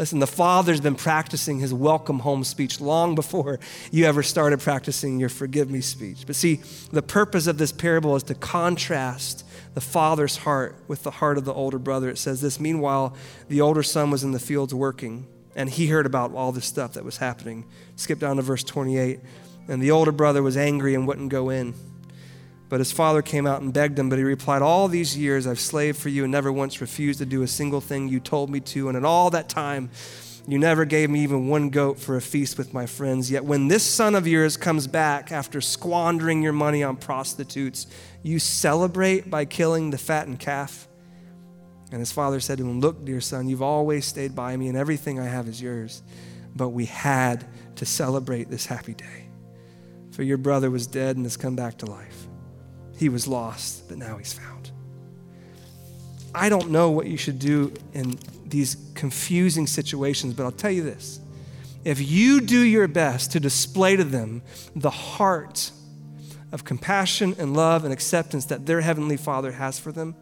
Listen, 0.00 0.18
the 0.18 0.26
Father's 0.26 0.80
been 0.80 0.94
practicing 0.94 1.58
his 1.58 1.74
welcome 1.74 2.20
home 2.20 2.42
speech 2.42 2.80
long 2.80 3.14
before 3.14 3.60
you 3.90 4.06
ever 4.06 4.22
started 4.22 4.58
practicing 4.58 5.20
your 5.20 5.28
forgive 5.28 5.70
me 5.70 5.82
speech. 5.82 6.24
But 6.26 6.36
see, 6.36 6.62
the 6.90 7.02
purpose 7.02 7.46
of 7.46 7.58
this 7.58 7.70
parable 7.70 8.16
is 8.16 8.22
to 8.22 8.34
contrast 8.34 9.44
the 9.74 9.82
father's 9.82 10.38
heart 10.38 10.74
with 10.88 11.02
the 11.02 11.10
heart 11.10 11.36
of 11.36 11.44
the 11.44 11.52
older 11.52 11.78
brother. 11.78 12.08
It 12.08 12.16
says 12.16 12.40
this 12.40 12.58
Meanwhile, 12.58 13.14
the 13.48 13.60
older 13.60 13.82
son 13.82 14.10
was 14.10 14.24
in 14.24 14.32
the 14.32 14.38
fields 14.38 14.72
working, 14.72 15.26
and 15.54 15.68
he 15.68 15.88
heard 15.88 16.06
about 16.06 16.32
all 16.32 16.50
this 16.50 16.64
stuff 16.64 16.94
that 16.94 17.04
was 17.04 17.18
happening. 17.18 17.66
Skip 17.96 18.20
down 18.20 18.36
to 18.36 18.42
verse 18.42 18.64
28. 18.64 19.20
And 19.68 19.82
the 19.82 19.90
older 19.90 20.12
brother 20.12 20.42
was 20.42 20.56
angry 20.56 20.94
and 20.94 21.06
wouldn't 21.06 21.28
go 21.28 21.50
in. 21.50 21.74
But 22.70 22.78
his 22.78 22.92
father 22.92 23.20
came 23.20 23.48
out 23.48 23.62
and 23.62 23.72
begged 23.72 23.98
him, 23.98 24.08
but 24.08 24.18
he 24.18 24.24
replied, 24.24 24.62
All 24.62 24.86
these 24.86 25.18
years 25.18 25.44
I've 25.44 25.58
slaved 25.58 25.98
for 25.98 26.08
you 26.08 26.22
and 26.22 26.30
never 26.30 26.52
once 26.52 26.80
refused 26.80 27.18
to 27.18 27.26
do 27.26 27.42
a 27.42 27.48
single 27.48 27.80
thing 27.80 28.08
you 28.08 28.20
told 28.20 28.48
me 28.48 28.60
to. 28.60 28.88
And 28.88 28.96
in 28.96 29.04
all 29.04 29.28
that 29.30 29.48
time, 29.48 29.90
you 30.46 30.56
never 30.56 30.84
gave 30.84 31.10
me 31.10 31.24
even 31.24 31.48
one 31.48 31.70
goat 31.70 31.98
for 31.98 32.16
a 32.16 32.20
feast 32.20 32.58
with 32.58 32.72
my 32.72 32.86
friends. 32.86 33.28
Yet 33.28 33.44
when 33.44 33.66
this 33.66 33.82
son 33.82 34.14
of 34.14 34.28
yours 34.28 34.56
comes 34.56 34.86
back 34.86 35.32
after 35.32 35.60
squandering 35.60 36.42
your 36.42 36.52
money 36.52 36.84
on 36.84 36.96
prostitutes, 36.96 37.88
you 38.22 38.38
celebrate 38.38 39.28
by 39.28 39.46
killing 39.46 39.90
the 39.90 39.98
fattened 39.98 40.38
calf. 40.38 40.86
And 41.90 41.98
his 41.98 42.12
father 42.12 42.38
said 42.38 42.58
to 42.58 42.64
him, 42.64 42.78
Look, 42.78 43.04
dear 43.04 43.20
son, 43.20 43.48
you've 43.48 43.62
always 43.62 44.06
stayed 44.06 44.36
by 44.36 44.56
me, 44.56 44.68
and 44.68 44.78
everything 44.78 45.18
I 45.18 45.26
have 45.26 45.48
is 45.48 45.60
yours. 45.60 46.04
But 46.54 46.68
we 46.68 46.84
had 46.86 47.44
to 47.76 47.84
celebrate 47.84 48.48
this 48.48 48.64
happy 48.64 48.94
day. 48.94 49.28
For 50.12 50.22
your 50.22 50.38
brother 50.38 50.70
was 50.70 50.86
dead 50.86 51.16
and 51.16 51.26
has 51.26 51.36
come 51.36 51.56
back 51.56 51.78
to 51.78 51.86
life. 51.86 52.29
He 53.00 53.08
was 53.08 53.26
lost, 53.26 53.88
but 53.88 53.96
now 53.96 54.18
he's 54.18 54.34
found. 54.34 54.70
I 56.34 56.50
don't 56.50 56.70
know 56.70 56.90
what 56.90 57.06
you 57.06 57.16
should 57.16 57.38
do 57.38 57.72
in 57.94 58.18
these 58.44 58.76
confusing 58.94 59.66
situations, 59.66 60.34
but 60.34 60.42
I'll 60.42 60.52
tell 60.52 60.70
you 60.70 60.82
this. 60.82 61.18
If 61.82 61.98
you 62.10 62.42
do 62.42 62.60
your 62.60 62.86
best 62.88 63.32
to 63.32 63.40
display 63.40 63.96
to 63.96 64.04
them 64.04 64.42
the 64.76 64.90
heart 64.90 65.70
of 66.52 66.66
compassion 66.66 67.34
and 67.38 67.56
love 67.56 67.84
and 67.84 67.92
acceptance 67.94 68.44
that 68.44 68.66
their 68.66 68.82
Heavenly 68.82 69.16
Father 69.16 69.52
has 69.52 69.78
for 69.78 69.92
them, 69.92 70.14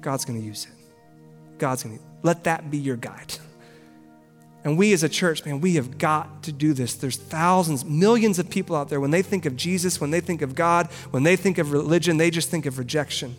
God's 0.00 0.24
going 0.24 0.40
to 0.40 0.46
use 0.46 0.64
it. 0.64 1.58
God's 1.58 1.82
going 1.82 1.98
to 1.98 2.04
let 2.22 2.44
that 2.44 2.70
be 2.70 2.78
your 2.78 2.96
guide. 2.96 3.34
And 4.68 4.76
we 4.76 4.92
as 4.92 5.02
a 5.02 5.08
church, 5.08 5.46
man, 5.46 5.62
we 5.62 5.76
have 5.76 5.96
got 5.96 6.42
to 6.42 6.52
do 6.52 6.74
this. 6.74 6.94
There's 6.94 7.16
thousands, 7.16 7.86
millions 7.86 8.38
of 8.38 8.50
people 8.50 8.76
out 8.76 8.90
there. 8.90 9.00
When 9.00 9.10
they 9.10 9.22
think 9.22 9.46
of 9.46 9.56
Jesus, 9.56 9.98
when 9.98 10.10
they 10.10 10.20
think 10.20 10.42
of 10.42 10.54
God, 10.54 10.88
when 11.10 11.22
they 11.22 11.36
think 11.36 11.56
of 11.56 11.72
religion, 11.72 12.18
they 12.18 12.30
just 12.30 12.50
think 12.50 12.66
of 12.66 12.78
rejection. 12.78 13.34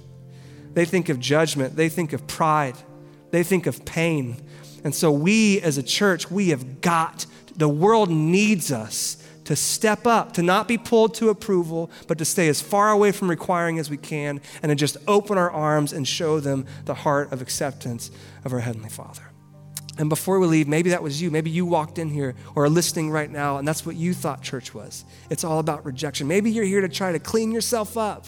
They 0.73 0.85
think 0.85 1.07
of 1.07 1.19
judgment. 1.19 1.75
They 1.75 1.87
think 1.87 2.13
of 2.13 2.25
pride. 2.25 2.73
They 3.29 3.43
think 3.43 3.67
of 3.67 3.85
pain. 3.85 4.41
And 4.83 4.95
so 4.95 5.11
we 5.11 5.61
as 5.61 5.77
a 5.77 5.83
church, 5.83 6.31
we 6.31 6.49
have 6.49 6.81
got, 6.81 7.27
the 7.55 7.69
world 7.69 8.09
needs 8.09 8.71
us 8.71 9.23
to 9.43 9.55
step 9.55 10.07
up, 10.07 10.33
to 10.33 10.41
not 10.41 10.67
be 10.67 10.79
pulled 10.79 11.13
to 11.13 11.29
approval, 11.29 11.91
but 12.07 12.17
to 12.17 12.25
stay 12.25 12.49
as 12.49 12.59
far 12.59 12.89
away 12.89 13.11
from 13.11 13.29
requiring 13.29 13.77
as 13.77 13.87
we 13.87 13.97
can, 13.97 14.41
and 14.63 14.71
to 14.71 14.75
just 14.75 14.97
open 15.07 15.37
our 15.37 15.51
arms 15.51 15.93
and 15.93 16.07
show 16.07 16.39
them 16.39 16.65
the 16.85 16.95
heart 16.95 17.31
of 17.31 17.39
acceptance 17.39 18.09
of 18.43 18.51
our 18.51 18.61
Heavenly 18.61 18.89
Father. 18.89 19.28
And 19.99 20.07
before 20.09 20.39
we 20.39 20.47
leave, 20.47 20.67
maybe 20.67 20.91
that 20.91 21.03
was 21.03 21.21
you. 21.21 21.29
Maybe 21.29 21.49
you 21.49 21.65
walked 21.65 21.99
in 21.99 22.09
here 22.09 22.33
or 22.55 22.63
are 22.63 22.69
listening 22.69 23.11
right 23.11 23.29
now, 23.29 23.57
and 23.57 23.67
that's 23.67 23.85
what 23.85 23.97
you 23.97 24.13
thought 24.13 24.41
church 24.41 24.73
was. 24.73 25.03
It's 25.29 25.43
all 25.43 25.59
about 25.59 25.85
rejection. 25.85 26.25
Maybe 26.27 26.49
you're 26.49 26.65
here 26.65 26.79
to 26.79 26.87
try 26.87 27.11
to 27.11 27.19
clean 27.19 27.51
yourself 27.51 27.97
up 27.97 28.27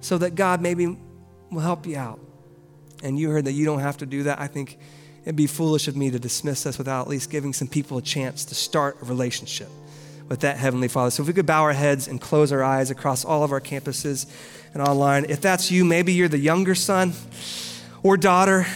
so 0.00 0.16
that 0.18 0.34
God 0.34 0.62
maybe 0.62 0.98
will 1.50 1.60
help 1.60 1.86
you 1.86 1.98
out. 1.98 2.18
And 3.02 3.18
you 3.18 3.28
heard 3.28 3.44
that 3.44 3.52
you 3.52 3.66
don't 3.66 3.80
have 3.80 3.98
to 3.98 4.06
do 4.06 4.22
that. 4.22 4.40
I 4.40 4.46
think 4.46 4.78
it'd 5.24 5.36
be 5.36 5.46
foolish 5.46 5.86
of 5.86 5.96
me 5.96 6.10
to 6.10 6.18
dismiss 6.18 6.64
us 6.64 6.78
without 6.78 7.02
at 7.02 7.08
least 7.08 7.30
giving 7.30 7.52
some 7.52 7.68
people 7.68 7.98
a 7.98 8.02
chance 8.02 8.46
to 8.46 8.54
start 8.54 8.96
a 9.02 9.04
relationship 9.04 9.68
with 10.30 10.40
that 10.40 10.56
Heavenly 10.56 10.88
Father. 10.88 11.10
So 11.10 11.22
if 11.22 11.26
we 11.26 11.34
could 11.34 11.44
bow 11.44 11.62
our 11.62 11.74
heads 11.74 12.08
and 12.08 12.22
close 12.22 12.52
our 12.52 12.62
eyes 12.62 12.90
across 12.90 13.22
all 13.22 13.44
of 13.44 13.52
our 13.52 13.60
campuses 13.60 14.26
and 14.72 14.82
online. 14.82 15.26
If 15.28 15.42
that's 15.42 15.70
you, 15.70 15.84
maybe 15.84 16.14
you're 16.14 16.28
the 16.28 16.38
younger 16.38 16.74
son 16.74 17.12
or 18.02 18.16
daughter 18.16 18.66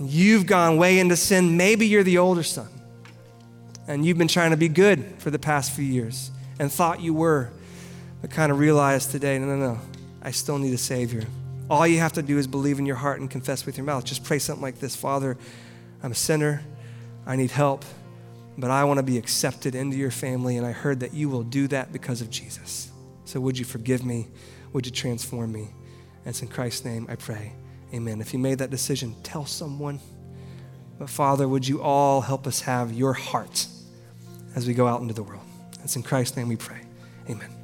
You've 0.00 0.46
gone 0.46 0.76
way 0.76 0.98
into 0.98 1.16
sin. 1.16 1.56
Maybe 1.56 1.86
you're 1.86 2.02
the 2.02 2.18
older 2.18 2.42
son. 2.42 2.68
And 3.86 4.04
you've 4.04 4.18
been 4.18 4.28
trying 4.28 4.50
to 4.50 4.56
be 4.56 4.68
good 4.68 5.14
for 5.18 5.30
the 5.30 5.38
past 5.38 5.72
few 5.72 5.84
years 5.84 6.30
and 6.58 6.70
thought 6.70 7.00
you 7.00 7.14
were, 7.14 7.50
but 8.20 8.30
kind 8.30 8.52
of 8.52 8.58
realized 8.58 9.10
today 9.10 9.38
no, 9.38 9.46
no, 9.46 9.56
no, 9.56 9.80
I 10.22 10.30
still 10.30 10.58
need 10.58 10.74
a 10.74 10.78
Savior. 10.78 11.24
All 11.70 11.86
you 11.86 11.98
have 11.98 12.12
to 12.14 12.22
do 12.22 12.38
is 12.38 12.46
believe 12.46 12.78
in 12.78 12.86
your 12.86 12.96
heart 12.96 13.20
and 13.20 13.30
confess 13.30 13.66
with 13.66 13.76
your 13.76 13.86
mouth. 13.86 14.04
Just 14.04 14.24
pray 14.24 14.38
something 14.38 14.62
like 14.62 14.78
this 14.78 14.94
Father, 14.94 15.36
I'm 16.02 16.12
a 16.12 16.16
sinner. 16.16 16.62
I 17.26 17.36
need 17.36 17.50
help, 17.50 17.84
but 18.56 18.70
I 18.70 18.84
want 18.84 18.98
to 18.98 19.02
be 19.02 19.18
accepted 19.18 19.74
into 19.74 19.98
your 19.98 20.10
family, 20.10 20.56
and 20.56 20.66
I 20.66 20.72
heard 20.72 21.00
that 21.00 21.12
you 21.12 21.28
will 21.28 21.42
do 21.42 21.68
that 21.68 21.92
because 21.92 22.22
of 22.22 22.30
Jesus. 22.30 22.90
So 23.26 23.38
would 23.40 23.58
you 23.58 23.66
forgive 23.66 24.02
me? 24.02 24.28
Would 24.72 24.86
you 24.86 24.92
transform 24.92 25.52
me? 25.52 25.68
And 26.24 26.28
it's 26.28 26.40
in 26.40 26.48
Christ's 26.48 26.86
name 26.86 27.06
I 27.08 27.16
pray. 27.16 27.52
Amen. 27.92 28.20
If 28.20 28.32
you 28.32 28.38
made 28.38 28.58
that 28.58 28.70
decision, 28.70 29.14
tell 29.22 29.46
someone. 29.46 30.00
But 30.98 31.08
Father, 31.08 31.48
would 31.48 31.66
you 31.66 31.80
all 31.80 32.20
help 32.20 32.46
us 32.46 32.60
have 32.62 32.92
your 32.92 33.12
heart 33.12 33.66
as 34.54 34.66
we 34.66 34.74
go 34.74 34.86
out 34.86 35.00
into 35.00 35.14
the 35.14 35.22
world? 35.22 35.44
It's 35.84 35.96
in 35.96 36.02
Christ's 36.02 36.36
name 36.36 36.48
we 36.48 36.56
pray. 36.56 36.80
Amen. 37.30 37.57